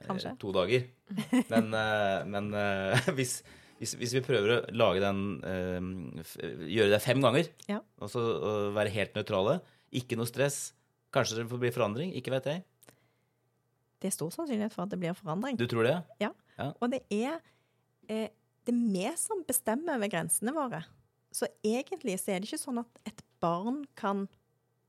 kanskje. 0.07 0.31
eh, 0.33 0.39
To 0.43 0.53
dager. 0.55 0.85
Men, 1.53 1.69
eh, 1.75 2.25
men 2.31 2.49
eh, 2.55 3.09
hvis, 3.19 3.33
hvis, 3.81 3.95
hvis 4.01 4.15
vi 4.17 4.23
prøver 4.25 4.53
å 4.55 4.59
lage 4.77 5.03
den 5.03 5.21
Gjøre 6.71 6.91
det 6.95 7.01
fem 7.05 7.21
ganger, 7.25 7.49
Ja. 7.69 7.81
og 8.01 8.11
så 8.13 8.23
være 8.77 8.93
helt 8.95 9.15
nøytrale, 9.19 9.59
ikke 9.95 10.17
noe 10.19 10.27
stress, 10.31 10.73
kanskje 11.15 11.41
det 11.43 11.49
blir 11.53 11.75
forandring, 11.75 12.15
ikke 12.19 12.33
vet 12.35 12.49
jeg. 12.51 12.65
det 14.01 14.11
er 14.11 14.15
stor 14.17 14.31
sannsynlighet 14.35 14.75
for 14.75 14.85
at 14.85 14.91
det 14.93 14.99
blir 15.01 15.15
forandring. 15.17 15.57
Du 15.57 15.67
tror 15.71 15.87
det? 15.87 15.95
Ja. 16.21 16.31
Ja. 16.59 16.71
Og 16.83 16.91
det 16.93 17.01
er, 17.15 17.39
det 18.07 18.29
er 18.69 18.81
vi 18.95 19.07
som 19.17 19.41
bestemmer 19.49 19.97
over 19.97 20.11
grensene 20.13 20.53
våre. 20.55 20.83
Så 21.35 21.49
egentlig 21.65 22.19
så 22.21 22.35
er 22.35 22.43
det 22.43 22.51
ikke 22.51 22.61
sånn 22.63 22.83
at 22.83 23.01
et 23.09 23.23
barn 23.43 23.81
kan 23.99 24.27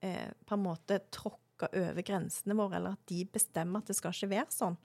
eh, 0.06 0.30
på 0.46 0.58
en 0.58 0.66
måte 0.66 1.00
tråkke 1.16 1.40
over 1.64 2.04
grensene 2.06 2.58
våre, 2.58 2.78
eller 2.78 2.98
at 2.98 3.08
de 3.10 3.24
bestemmer 3.32 3.82
at 3.82 3.90
det 3.90 3.96
skal 3.98 4.16
ikke 4.16 4.32
være 4.34 4.54
sånn. 4.54 4.78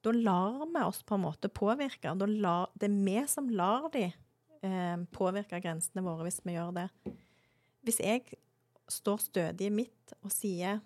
Da 0.00 0.12
lar 0.16 0.64
vi 0.64 0.82
oss 0.82 1.02
på 1.06 1.16
en 1.16 1.26
måte 1.26 1.50
påvirke. 1.52 2.12
Lar, 2.40 2.70
det 2.74 2.88
er 2.88 3.00
vi 3.04 3.16
som 3.28 3.50
lar 3.52 3.90
de 3.92 4.06
eh, 4.08 5.02
påvirke 5.12 5.60
grensene 5.60 6.04
våre 6.04 6.26
hvis 6.26 6.40
vi 6.46 6.56
gjør 6.56 6.72
det. 6.78 6.86
Hvis 7.84 8.00
jeg 8.00 8.38
står 8.90 9.20
stødig 9.22 9.68
i 9.68 9.74
mitt 9.74 10.14
og 10.20 10.32
sier 10.34 10.80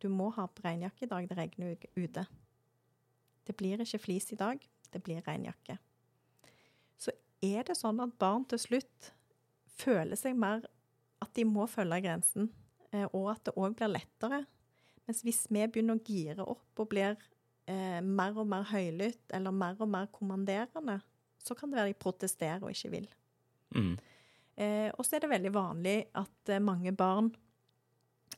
du 0.00 0.08
må 0.08 0.30
ha 0.32 0.46
på 0.48 0.64
regnjakke 0.64 1.04
i 1.04 1.10
dag, 1.10 1.28
det 1.28 1.36
regner 1.36 1.76
ute. 1.98 2.24
Det 3.44 3.56
blir 3.56 3.82
ikke 3.84 4.00
flis 4.00 4.30
i 4.32 4.38
dag, 4.40 4.62
det 4.90 5.02
blir 5.04 5.20
regnjakke. 5.26 5.76
Så 6.96 7.12
er 7.44 7.66
det 7.68 7.76
sånn 7.76 8.00
at 8.00 8.16
barn 8.20 8.46
til 8.48 8.62
slutt 8.62 9.10
føler 9.80 10.16
seg 10.16 10.38
mer 10.40 10.64
at 11.20 11.32
de 11.36 11.44
må 11.44 11.66
følge 11.68 12.00
grensen, 12.06 12.48
og 12.90 13.28
at 13.30 13.44
det 13.46 13.54
òg 13.54 13.76
blir 13.78 13.92
lettere. 13.92 14.40
Mens 15.06 15.24
hvis 15.26 15.44
vi 15.50 15.62
begynner 15.66 15.98
å 15.98 16.04
gire 16.06 16.46
opp 16.46 16.82
og 16.82 16.90
blir 16.92 17.14
eh, 17.70 18.00
mer 18.02 18.36
og 18.38 18.48
mer 18.50 18.66
høylytt 18.70 19.34
eller 19.34 19.54
mer 19.54 19.78
og 19.82 19.90
mer 19.90 20.08
kommanderende, 20.14 21.00
så 21.40 21.56
kan 21.56 21.70
det 21.70 21.80
være 21.80 21.92
de 21.92 22.00
protesterer 22.02 22.64
og 22.64 22.74
ikke 22.74 22.92
vil. 22.92 23.08
Mm. 23.74 23.94
Eh, 24.60 24.90
og 24.92 25.06
så 25.06 25.16
er 25.16 25.24
det 25.24 25.32
veldig 25.32 25.52
vanlig 25.54 25.96
at 26.18 26.52
eh, 26.52 26.62
mange 26.62 26.92
barn, 26.92 27.32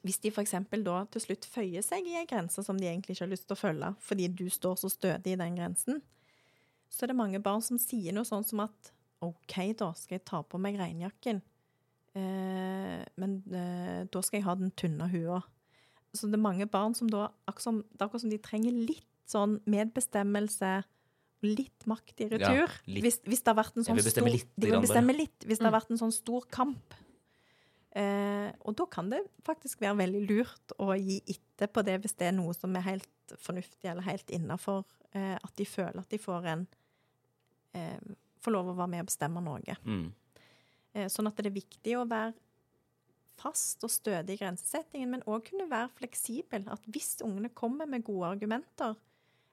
hvis 0.03 0.21
de 0.23 0.33
f.eks. 0.33 0.55
da 0.85 0.97
til 1.13 1.25
slutt 1.25 1.47
føyer 1.47 1.85
seg 1.85 2.07
i 2.09 2.17
en 2.19 2.29
grense 2.31 2.63
som 2.65 2.79
de 2.79 2.89
egentlig 2.89 3.17
ikke 3.17 3.27
har 3.27 3.33
lyst 3.35 3.49
til 3.49 3.57
å 3.57 3.63
følge, 3.63 3.93
fordi 4.03 4.29
du 4.33 4.47
står 4.51 4.81
så 4.81 4.91
stødig 4.91 5.35
i 5.35 5.41
den 5.41 5.59
grensen, 5.59 6.03
så 6.93 7.05
er 7.05 7.13
det 7.13 7.21
mange 7.21 7.41
barn 7.43 7.63
som 7.65 7.81
sier 7.81 8.15
noe 8.15 8.29
sånn 8.29 8.45
som 8.47 8.65
at 8.67 8.93
OK, 9.23 9.57
da 9.79 9.93
skal 9.97 10.19
jeg 10.19 10.27
ta 10.29 10.43
på 10.43 10.61
meg 10.61 10.81
regnjakken, 10.81 11.41
eh, 11.41 11.52
men 12.15 13.43
eh, 13.53 14.05
da 14.13 14.21
skal 14.23 14.39
jeg 14.41 14.45
ha 14.47 14.55
den 14.61 14.71
tynne 14.77 15.09
hua. 15.13 15.43
Så 16.13 16.29
det 16.29 16.37
er 16.37 16.43
mange 16.45 16.67
barn 16.69 16.95
som 16.95 17.09
da, 17.09 17.31
akkurat 17.49 17.63
som, 17.65 17.79
det 17.89 18.01
er 18.03 18.07
akkurat 18.09 18.21
som 18.27 18.31
de 18.35 18.39
trenger 18.45 18.73
litt 18.77 19.07
sånn 19.33 19.61
medbestemmelse 19.71 20.83
litt 21.43 21.87
makt 21.91 22.21
i 22.21 22.29
retur. 22.31 22.69
litt. 22.87 23.03
hvis, 23.03 23.17
hvis 23.27 23.41
det 23.43 23.49
har 23.51 23.57
vært 23.65 23.77
en 23.81 23.87
sånn 23.89 23.99
stor, 24.05 24.29
litt 24.29 24.51
de 24.61 24.69
bare. 24.71 24.83
bestemme 24.85 25.15
litt, 25.17 25.47
hvis 25.49 25.59
det 25.59 25.65
har 25.67 25.73
Mm. 25.73 25.79
vært 25.81 25.91
en 25.91 25.99
sånn 25.99 26.13
stor 26.15 26.45
kamp. 26.53 26.95
Eh, 27.95 28.53
og 28.65 28.77
da 28.77 28.87
kan 28.87 29.11
det 29.11 29.21
faktisk 29.45 29.81
være 29.81 29.97
veldig 29.99 30.23
lurt 30.29 30.73
å 30.79 30.95
gi 30.97 31.19
etter 31.29 31.67
på 31.69 31.83
det 31.85 31.99
hvis 32.01 32.15
det 32.17 32.29
er 32.29 32.33
noe 32.33 32.55
som 32.57 32.75
er 32.77 32.81
helt 32.87 33.09
fornuftig 33.37 33.85
eller 33.91 34.03
helt 34.07 34.31
innafor. 34.33 34.85
Eh, 35.13 35.35
at 35.37 35.57
de 35.57 35.65
føler 35.69 35.99
at 36.01 36.09
de 36.09 36.19
får 36.19 36.47
en 36.47 36.67
eh, 37.75 37.99
Får 38.43 38.51
lov 38.51 38.67
å 38.73 38.75
være 38.75 38.89
med 38.91 39.01
og 39.05 39.07
bestemme 39.07 39.41
noe. 39.41 39.77
Mm. 39.87 40.13
Eh, 40.93 41.09
sånn 41.09 41.29
at 41.31 41.39
det 41.39 41.49
er 41.49 41.57
viktig 41.57 41.97
å 41.99 42.09
være 42.09 42.35
fast 43.41 43.83
og 43.87 43.91
stødig 43.91 44.37
i 44.37 44.43
grensesettingen, 44.43 45.15
men 45.15 45.25
òg 45.27 45.47
kunne 45.49 45.71
være 45.71 45.91
fleksibel. 45.97 46.67
At 46.73 46.85
hvis 46.93 47.17
ungene 47.25 47.51
kommer 47.55 47.89
med 47.91 48.05
gode 48.07 48.35
argumenter 48.37 48.99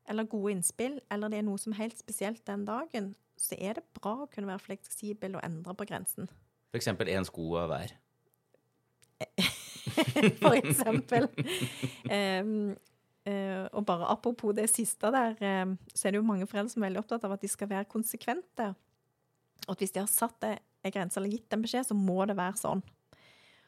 eller 0.09 0.27
gode 0.29 0.55
innspill, 0.55 0.99
eller 1.11 1.31
det 1.31 1.39
er 1.39 1.47
noe 1.47 1.61
som 1.61 1.73
er 1.73 1.83
helt 1.85 1.99
spesielt 2.01 2.43
den 2.49 2.65
dagen, 2.67 3.13
så 3.39 3.55
er 3.55 3.77
det 3.77 3.85
bra 3.95 4.25
å 4.25 4.29
kunne 4.31 4.49
være 4.49 4.65
fleksibel 4.65 5.37
og 5.37 5.43
endre 5.45 5.75
på 5.77 5.87
grensen. 5.87 6.27
For 6.69 6.81
eksempel 6.81 7.11
én 7.13 7.25
sko 7.27 7.45
av 7.61 7.71
hver. 7.71 7.95
for 10.41 10.55
eksempel. 10.57 11.29
um, 12.09 12.73
uh, 13.29 13.65
og 13.71 13.85
bare 13.87 14.09
apropos 14.11 14.55
det 14.57 14.67
siste 14.71 15.11
der, 15.13 15.37
um, 15.63 15.77
så 15.93 16.07
er 16.07 16.13
det 16.13 16.21
jo 16.21 16.27
mange 16.27 16.47
foreldre 16.49 16.73
som 16.73 16.83
er 16.83 16.89
veldig 16.89 17.03
opptatt 17.03 17.25
av 17.29 17.37
at 17.37 17.45
de 17.45 17.51
skal 17.51 17.71
være 17.71 17.89
konsekvente. 17.91 18.73
Og 19.67 19.75
at 19.75 19.83
hvis 19.83 19.95
de 19.95 20.03
har 20.03 20.11
satt 20.11 20.37
en 20.83 20.93
grense 20.95 21.19
eller 21.19 21.33
gitt 21.33 21.53
en 21.53 21.63
beskjed, 21.63 21.87
så 21.89 21.97
må 21.97 22.23
det 22.29 22.37
være 22.39 22.59
sånn. 22.59 22.83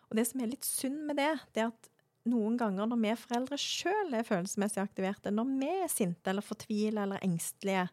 Og 0.10 0.18
det 0.20 0.28
som 0.28 0.44
er 0.44 0.52
litt 0.52 0.68
synd 0.68 1.06
med 1.08 1.20
det, 1.20 1.32
det 1.56 1.64
er 1.64 1.72
at 1.72 1.90
noen 2.30 2.58
ganger 2.60 2.90
når 2.90 3.00
vi 3.02 3.16
foreldre 3.18 3.58
sjøl 3.60 4.14
er 4.14 4.28
følelsesmessig 4.28 4.82
aktiverte, 4.84 5.34
når 5.34 5.56
vi 5.58 5.72
er 5.86 5.92
sinte 5.92 6.32
eller 6.32 6.46
fortvile 6.46 7.06
eller 7.06 7.24
engstelige, 7.26 7.88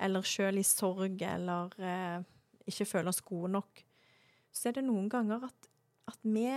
eller 0.00 0.26
sjøl 0.26 0.58
i 0.58 0.66
sorg 0.66 1.22
eller 1.22 1.74
eh, 1.84 2.18
ikke 2.70 2.88
føler 2.88 3.12
oss 3.12 3.22
gode 3.24 3.52
nok, 3.58 3.82
så 4.50 4.70
er 4.70 4.78
det 4.78 4.86
noen 4.88 5.08
ganger 5.12 5.44
at, 5.46 5.68
at 6.10 6.22
vi 6.24 6.48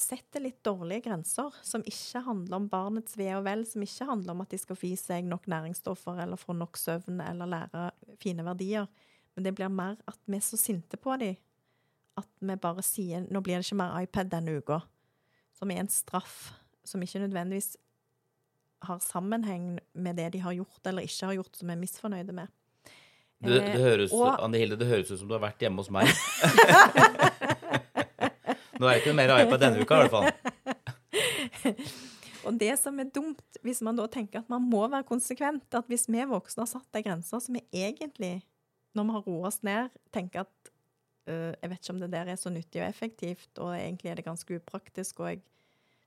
setter 0.00 0.42
litt 0.42 0.60
dårlige 0.64 1.04
grenser 1.08 1.54
som 1.66 1.84
ikke 1.88 2.22
handler 2.24 2.56
om 2.56 2.68
barnets 2.72 3.16
ve 3.20 3.28
og 3.36 3.44
vel, 3.46 3.64
som 3.68 3.84
ikke 3.84 4.08
handler 4.08 4.34
om 4.34 4.42
at 4.44 4.52
de 4.52 4.60
skal 4.60 4.78
få 4.78 4.90
i 4.90 4.98
seg 4.98 5.28
nok 5.28 5.48
næringsstoffer 5.50 6.22
eller 6.24 6.40
få 6.40 6.56
nok 6.56 6.80
søvn 6.80 7.20
eller 7.24 7.50
lære 7.50 7.86
fine 8.22 8.44
verdier. 8.46 8.88
Men 9.36 9.44
det 9.46 9.52
blir 9.56 9.68
mer 9.72 9.96
at 10.10 10.18
vi 10.26 10.36
er 10.36 10.44
så 10.44 10.56
sinte 10.60 10.96
på 11.00 11.16
dem 11.20 11.36
at 12.20 12.26
vi 12.40 12.56
bare 12.60 12.82
sier 12.84 13.22
nå 13.32 13.40
blir 13.40 13.56
det 13.60 13.64
ikke 13.68 13.78
mer 13.80 13.94
iPad 14.02 14.30
denne 14.32 14.56
uka. 14.60 14.80
Som 15.56 15.70
er 15.70 15.80
en 15.84 15.88
straff 15.92 16.50
som 16.84 17.00
ikke 17.04 17.20
nødvendigvis 17.22 17.76
har 18.88 18.98
sammenheng 19.04 19.78
med 19.94 20.16
det 20.16 20.30
de 20.34 20.40
har 20.40 20.52
gjort 20.56 20.86
eller 20.88 21.02
ikke 21.06 21.26
har 21.30 21.34
gjort, 21.38 21.56
som 21.56 21.68
vi 21.68 21.72
er 21.76 21.80
misfornøyde 21.80 22.32
med. 22.32 22.48
Det, 23.40 23.48
det, 23.52 23.60
Eh, 23.74 23.80
høres, 23.80 24.12
og- 24.12 24.40
Anne 24.44 24.58
Hilde, 24.60 24.76
det 24.76 24.86
høres 24.88 25.10
ut 25.10 25.18
som 25.18 25.28
du 25.28 25.34
har 25.38 25.40
vært 25.46 25.60
hjemme 25.64 25.80
hos 25.80 25.90
meg. 25.90 26.08
Nå 28.80 28.86
er 28.88 28.94
det 28.96 29.00
ikke 29.02 29.14
mer 29.16 29.32
iPad 29.42 29.60
denne 29.60 29.82
uka, 29.84 29.94
i 29.94 30.08
hvert 30.08 30.14
fall. 30.14 30.28
Og 32.48 32.56
det 32.56 32.72
som 32.80 32.96
er 33.02 33.10
dumt, 33.12 33.58
hvis 33.64 33.82
man 33.84 33.96
da 33.98 34.06
tenker 34.08 34.40
at 34.40 34.48
man 34.52 34.62
må 34.64 34.86
være 34.88 35.04
konsekvent, 35.08 35.66
at 35.76 35.88
hvis 35.92 36.06
vi 36.08 36.22
voksne 36.30 36.64
har 36.64 36.70
satt 36.70 36.96
ei 36.96 37.02
grense 37.04 37.40
som 37.44 37.56
vi 37.58 37.60
egentlig, 37.76 38.38
når 38.96 39.06
vi 39.06 39.16
har 39.16 39.26
roet 39.26 39.48
oss 39.50 39.60
ned, 39.66 39.96
tenker 40.14 40.44
at 40.44 40.70
uh, 41.30 41.52
jeg 41.54 41.70
vet 41.72 41.82
ikke 41.82 41.94
om 41.94 42.02
det 42.02 42.10
der 42.12 42.30
er 42.32 42.38
så 42.40 42.52
nyttig 42.52 42.82
og 42.82 42.88
effektivt, 42.88 43.50
og 43.58 43.74
egentlig 43.76 44.10
er 44.10 44.20
det 44.20 44.26
ganske 44.26 44.56
upraktisk, 44.60 45.20
og 45.22 45.34
jeg 45.34 45.42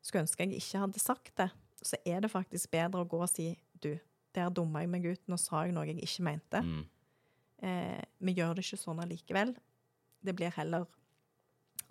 skulle 0.03 0.25
ønske 0.25 0.47
jeg 0.47 0.59
ikke 0.59 0.81
hadde 0.83 0.99
sagt 0.99 1.37
det, 1.39 1.49
så 1.83 1.99
er 2.05 2.23
det 2.23 2.31
faktisk 2.31 2.71
bedre 2.71 3.03
å 3.03 3.09
gå 3.09 3.21
og 3.23 3.31
si 3.31 3.53
du, 3.83 3.93
der 4.35 4.51
dumma 4.51 4.83
jeg 4.83 4.91
meg 4.91 5.07
ut, 5.07 5.23
nå 5.31 5.37
sa 5.39 5.65
jeg 5.67 5.75
noe 5.75 5.87
jeg 5.87 5.99
ikke 6.03 6.25
mente. 6.27 6.63
Mm. 6.63 6.83
Eh, 7.63 8.03
vi 8.23 8.35
gjør 8.35 8.57
det 8.57 8.65
ikke 8.65 8.79
sånn 8.81 9.01
allikevel. 9.03 9.53
Det 10.23 10.35
blir 10.35 10.53
heller 10.55 10.87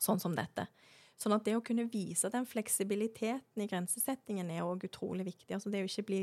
sånn 0.01 0.21
som 0.21 0.35
dette. 0.37 0.67
Sånn 1.21 1.37
at 1.37 1.45
det 1.47 1.55
å 1.57 1.65
kunne 1.65 1.87
vise 1.93 2.31
den 2.33 2.49
fleksibiliteten 2.49 3.63
i 3.63 3.69
grensesettingen 3.71 4.51
er 4.51 4.67
òg 4.67 4.89
utrolig 4.89 5.29
viktig. 5.29 5.53
Altså 5.55 5.71
det 5.73 5.85
å 5.85 5.89
ikke 5.89 6.09
bli 6.09 6.23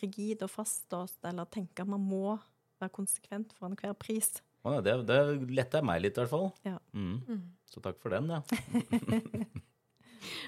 rigid 0.00 0.42
og 0.44 0.50
fastlåst, 0.50 1.20
eller 1.28 1.48
tenke 1.52 1.84
at 1.84 1.90
man 1.90 2.02
må 2.02 2.38
være 2.82 2.94
konsekvent 2.94 3.54
for 3.56 3.70
enhver 3.70 3.94
pris. 3.98 4.34
Å, 4.62 4.76
det, 4.84 4.94
det 5.08 5.18
letta 5.50 5.82
meg 5.82 6.04
litt, 6.04 6.18
i 6.18 6.22
hvert 6.22 6.30
fall. 6.30 6.50
Ja. 6.66 6.76
Mm. 6.94 7.48
Så 7.70 7.82
takk 7.82 7.98
for 8.02 8.14
den, 8.14 8.30
ja. 8.30 8.42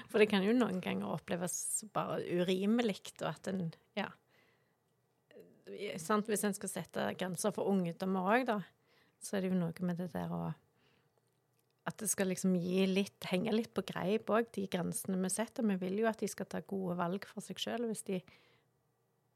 For 0.07 0.21
det 0.21 0.29
kan 0.31 0.45
jo 0.45 0.53
noen 0.55 0.79
ganger 0.83 1.15
oppleves 1.17 1.83
bare 1.95 2.21
urimelig, 2.23 3.01
og 3.21 3.27
at 3.33 3.49
en 3.51 3.65
Ja. 3.97 4.07
Sant? 5.99 6.29
Hvis 6.29 6.45
en 6.45 6.53
skal 6.55 6.69
sette 6.69 7.07
grenser 7.17 7.51
for 7.51 7.67
ungdommer 7.67 8.29
òg, 8.35 8.45
da, 8.47 8.59
så 9.19 9.35
er 9.35 9.43
det 9.43 9.49
jo 9.51 9.57
noe 9.59 9.87
med 9.87 9.97
det 9.99 10.11
der 10.13 10.31
å 10.31 10.53
At 11.85 11.99
det 12.01 12.07
skal 12.09 12.31
liksom 12.31 12.55
gi 12.57 12.85
litt, 12.89 13.27
henge 13.29 13.51
litt 13.53 13.73
på 13.75 13.83
greip 13.85 14.31
òg, 14.33 14.47
de 14.55 14.63
grensene 14.65 15.19
vi 15.21 15.29
setter. 15.29 15.61
Vi 15.69 15.75
vil 15.83 15.99
jo 16.01 16.07
at 16.09 16.17
de 16.17 16.27
skal 16.27 16.47
ta 16.49 16.63
gode 16.65 16.95
valg 16.97 17.27
for 17.29 17.45
seg 17.45 17.59
sjøl. 17.61 17.85
Hvis 17.91 18.01
de 18.07 18.23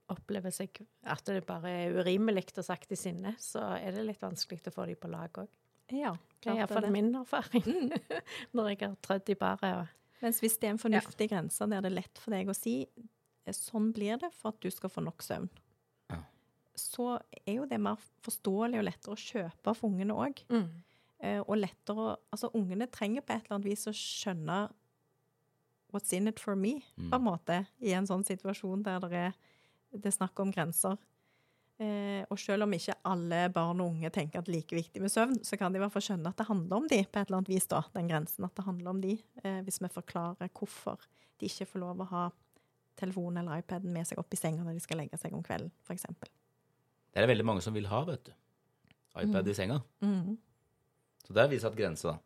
opplever 0.09 0.53
seg 0.53 0.81
at 1.03 1.23
det 1.29 1.45
bare 1.47 1.69
er 1.85 1.95
urimelig 1.99 2.47
og 2.57 2.65
sagt 2.65 2.91
i 2.91 2.97
sinne, 2.99 3.35
så 3.41 3.61
er 3.77 3.91
det 3.95 4.05
litt 4.07 4.21
vanskelig 4.23 4.67
å 4.69 4.73
få 4.75 4.85
de 4.89 4.95
på 4.99 5.11
lag 5.11 5.31
òg. 5.41 5.47
Ja, 5.89 6.11
Det 6.39 6.51
er 6.51 6.59
iallfall 6.61 6.89
min 6.93 7.13
erfaring 7.17 7.89
når 8.53 8.67
jeg 8.73 8.81
har 8.83 8.97
trødd 9.01 9.29
i 9.33 9.37
baret. 9.39 9.71
og 9.81 10.21
Mens 10.21 10.41
hvis 10.43 10.57
det 10.59 10.67
er 10.69 10.75
en 10.75 10.81
fornuftig 10.81 11.29
grense 11.31 11.65
der 11.71 11.81
det 11.81 11.89
er 11.89 11.95
lett 12.01 12.19
for 12.21 12.35
deg 12.35 12.51
å 12.51 12.57
si 12.57 12.75
sånn 13.49 13.87
blir 13.95 14.19
det 14.21 14.29
for 14.37 14.51
at 14.53 14.59
du 14.61 14.69
skal 14.69 14.91
få 14.93 15.01
nok 15.01 15.23
søvn, 15.25 15.47
Ja. 16.11 16.19
så 16.77 17.15
er 17.47 17.55
jo 17.55 17.65
det 17.65 17.79
mer 17.81 17.97
forståelig 18.21 18.77
og 18.77 18.85
lettere 18.85 19.15
å 19.15 19.23
kjøpe 19.23 19.73
for 19.73 19.89
ungene 19.89 20.13
òg. 20.13 20.43
Mm. 20.53 20.67
Og 21.47 21.57
lettere 21.57 21.97
å 21.97 22.17
Altså, 22.31 22.51
ungene 22.53 22.85
trenger 22.87 23.21
på 23.25 23.33
et 23.33 23.47
eller 23.47 23.55
annet 23.57 23.71
vis 23.71 23.87
å 23.89 23.95
skjønne 23.95 24.59
what's 25.91 26.13
in 26.13 26.27
it 26.29 26.39
for 26.39 26.55
me, 26.55 26.83
på 27.09 27.15
en 27.17 27.25
måte, 27.25 27.63
i 27.81 27.95
en 27.97 28.05
sånn 28.05 28.23
situasjon 28.23 28.83
der 28.85 28.99
det 29.01 29.11
er, 29.17 29.33
det 29.91 30.11
er 30.11 30.15
snakk 30.15 30.39
om 30.43 30.51
grenser. 30.53 30.97
Eh, 31.79 32.25
og 32.27 32.35
selv 32.41 32.65
om 32.65 32.73
ikke 32.75 32.97
alle 33.07 33.45
barn 33.55 33.79
og 33.79 33.93
unge 33.93 34.09
tenker 34.11 34.41
at 34.41 34.49
det 34.49 34.51
er 34.51 34.57
like 34.57 34.75
viktig 34.75 34.99
med 34.99 35.13
søvn, 35.13 35.37
så 35.47 35.55
kan 35.55 35.71
de 35.71 35.79
i 35.79 35.83
hvert 35.83 35.93
fall 35.93 36.03
skjønne 36.09 36.33
at 36.33 36.41
det 36.41 36.49
handler 36.49 36.81
om 36.81 36.89
de, 36.91 36.99
på 37.05 37.21
et 37.21 37.29
eller 37.29 37.37
annet 37.39 37.51
vis, 37.53 37.69
da, 37.71 37.79
den 37.95 38.09
grensen. 38.11 38.47
At 38.47 38.57
det 38.59 38.65
handler 38.67 38.91
om 38.91 38.99
de, 39.03 39.15
eh, 39.43 39.61
hvis 39.63 39.79
vi 39.79 39.91
forklarer 39.93 40.51
hvorfor 40.51 40.99
de 41.39 41.47
ikke 41.47 41.69
får 41.71 41.83
lov 41.85 42.03
å 42.03 42.09
ha 42.09 42.25
telefonen 42.99 43.45
eller 43.45 43.63
iPaden 43.63 43.93
med 43.95 44.09
seg 44.09 44.19
opp 44.19 44.35
i 44.35 44.39
senga 44.39 44.65
når 44.65 44.75
de 44.75 44.83
skal 44.83 44.99
legge 44.99 45.19
seg 45.21 45.37
om 45.37 45.43
kvelden, 45.45 45.71
f.eks. 45.87 46.03
Det 46.19 47.15
er 47.15 47.23
det 47.23 47.31
veldig 47.31 47.47
mange 47.47 47.63
som 47.63 47.77
vil 47.77 47.87
ha, 47.87 48.01
vet 48.09 48.27
du. 48.27 48.33
iPad 49.23 49.47
i 49.47 49.55
senga. 49.55 49.79
Mm. 50.03 50.35
Så 51.23 51.37
der 51.37 51.45
er 51.45 51.53
vi 51.53 51.61
satt 51.63 51.77
grense, 51.79 52.11
da. 52.11 52.19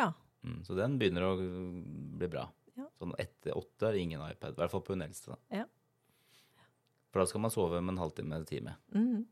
Ja. 0.00 0.08
Mm, 0.42 0.58
så 0.66 0.74
den 0.74 0.98
begynner 0.98 1.28
å 1.28 1.36
bli 1.38 2.28
bra. 2.32 2.48
Ja. 2.74 2.88
Sånn 2.98 3.14
etter 3.20 3.54
åtte 3.54 3.88
er 3.88 3.94
det 3.94 4.02
ingen 4.08 4.26
iPad. 4.26 4.56
I 4.56 4.62
hvert 4.64 4.74
fall 4.74 4.82
på 4.82 4.96
hun 4.96 5.06
eldste. 5.06 5.36
da. 5.36 5.62
Ja. 5.62 5.68
For 7.12 7.22
da 7.22 7.28
skal 7.28 7.44
man 7.44 7.52
sove 7.52 7.80
med 7.80 7.94
en 7.94 8.02
halvtime 8.02 8.34
eller 8.36 8.48
time. 8.48 8.74
Mm. 8.96 9.22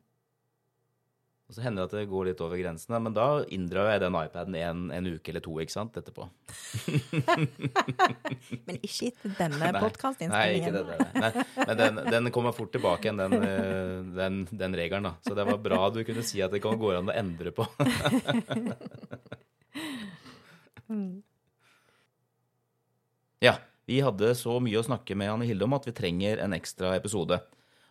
Og 1.50 1.56
så 1.56 1.64
hender 1.64 1.82
det 1.82 1.88
at 1.88 1.94
det 1.98 2.10
går 2.12 2.28
litt 2.28 2.40
over 2.44 2.60
grensene, 2.60 3.00
men 3.02 3.14
da 3.16 3.24
inndrar 3.50 3.88
jeg 3.90 4.04
den 4.04 4.14
iPaden 4.14 4.54
en, 4.54 4.82
en 4.94 5.06
uke 5.10 5.32
eller 5.32 5.42
to 5.42 5.56
ikke 5.58 5.74
sant, 5.74 5.96
etterpå. 5.98 6.28
Men 8.68 8.76
ikke 8.78 9.08
etter 9.08 9.32
denne 9.34 9.72
Nei. 9.74 9.80
Nei, 10.30 10.44
ikke 10.60 10.70
det. 10.76 10.84
Nei, 11.16 11.30
men 11.56 11.80
den, 11.80 11.98
den 12.14 12.30
kommer 12.30 12.54
fort 12.54 12.70
tilbake 12.70 13.08
igjen, 13.08 13.18
den, 13.18 13.34
eh, 13.42 13.96
den, 14.20 14.38
den 14.52 14.78
regelen. 14.78 15.08
da. 15.10 15.16
Så 15.26 15.34
det 15.34 15.48
var 15.48 15.58
bra 15.64 15.80
du 15.90 16.04
kunne 16.06 16.22
si 16.22 16.38
at 16.38 16.54
det 16.54 16.62
kan 16.62 16.78
gå 16.78 16.94
an 16.94 17.10
å 17.10 17.18
endre 17.18 17.50
på. 17.56 17.66
Ja, 23.40 23.54
vi 23.88 24.00
hadde 24.04 24.34
så 24.36 24.58
mye 24.60 24.80
å 24.80 24.84
snakke 24.84 25.14
med 25.16 25.30
Anne 25.32 25.46
Hilde 25.48 25.64
om 25.64 25.72
at 25.76 25.86
vi 25.88 25.94
trenger 25.96 26.42
en 26.44 26.52
ekstra 26.52 26.92
episode. 26.98 27.38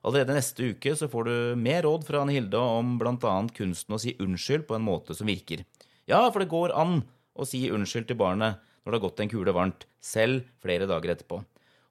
Allerede 0.07 0.35
neste 0.37 0.71
uke 0.71 0.93
så 0.95 1.09
får 1.11 1.27
du 1.27 1.35
mer 1.59 1.83
råd 1.83 2.05
fra 2.07 2.21
Anne 2.23 2.35
Hilde 2.37 2.59
om 2.59 2.95
bl.a. 3.01 3.35
kunsten 3.55 3.95
å 3.95 3.99
si 3.99 4.15
unnskyld 4.23 4.63
på 4.69 4.77
en 4.77 4.85
måte 4.85 5.15
som 5.17 5.27
virker. 5.27 5.65
Ja, 6.07 6.21
for 6.31 6.39
det 6.39 6.51
går 6.51 6.73
an 6.77 7.01
å 7.35 7.47
si 7.47 7.65
unnskyld 7.71 8.07
til 8.09 8.19
barnet 8.19 8.61
når 8.83 8.91
det 8.91 8.97
har 8.97 9.05
gått 9.05 9.23
en 9.23 9.31
kule 9.31 9.55
varmt, 9.55 9.83
selv 9.99 10.47
flere 10.63 10.87
dager 10.89 11.11
etterpå. 11.13 11.41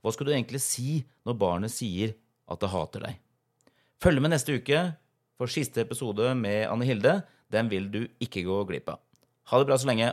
Hva 0.01 0.15
skal 0.15 0.29
du 0.29 0.33
egentlig 0.33 0.63
si 0.65 1.03
når 1.29 1.37
barnet 1.41 1.75
sier 1.75 2.17
at 2.49 2.63
det 2.63 2.73
hater 2.73 3.05
deg? 3.05 3.21
Følg 4.01 4.25
med 4.25 4.33
neste 4.33 4.57
uke 4.57 4.83
for 5.39 5.53
siste 5.53 5.85
episode 5.85 6.33
med 6.39 6.65
Anne 6.71 6.89
Hilde. 6.89 7.19
Den 7.53 7.69
vil 7.69 7.91
du 7.93 8.05
ikke 8.23 8.47
gå 8.47 8.63
glipp 8.71 8.89
av. 8.95 9.03
Ha 9.53 9.61
det 9.61 9.69
bra 9.69 9.79
så 9.81 9.91
lenge. 9.91 10.13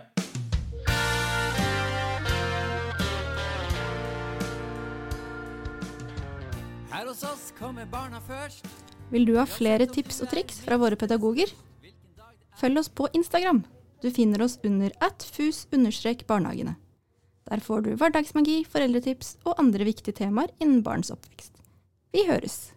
Vil 9.11 9.25
du 9.25 9.35
ha 9.37 9.45
flere 9.47 9.87
tips 9.87 10.21
og 10.25 10.31
triks 10.33 10.59
fra 10.65 10.77
våre 10.81 10.97
pedagoger? 10.99 11.51
Følg 12.59 12.79
oss 12.81 12.89
på 12.91 13.07
Instagram. 13.15 13.63
Du 14.03 14.09
finner 14.11 14.43
oss 14.43 14.59
under 14.63 14.91
at 15.03 15.23
fus-barnehagene. 15.23 16.75
Der 17.45 17.61
får 17.61 17.85
du 17.85 17.91
hverdagsmagi, 17.95 18.63
foreldretips 18.69 19.37
og 19.45 19.59
andre 19.61 19.85
viktige 19.87 20.17
temaer 20.17 20.51
innen 20.59 20.83
barns 20.83 21.13
oppvekst. 21.13 21.61
Vi 22.11 22.25
høres! 22.27 22.74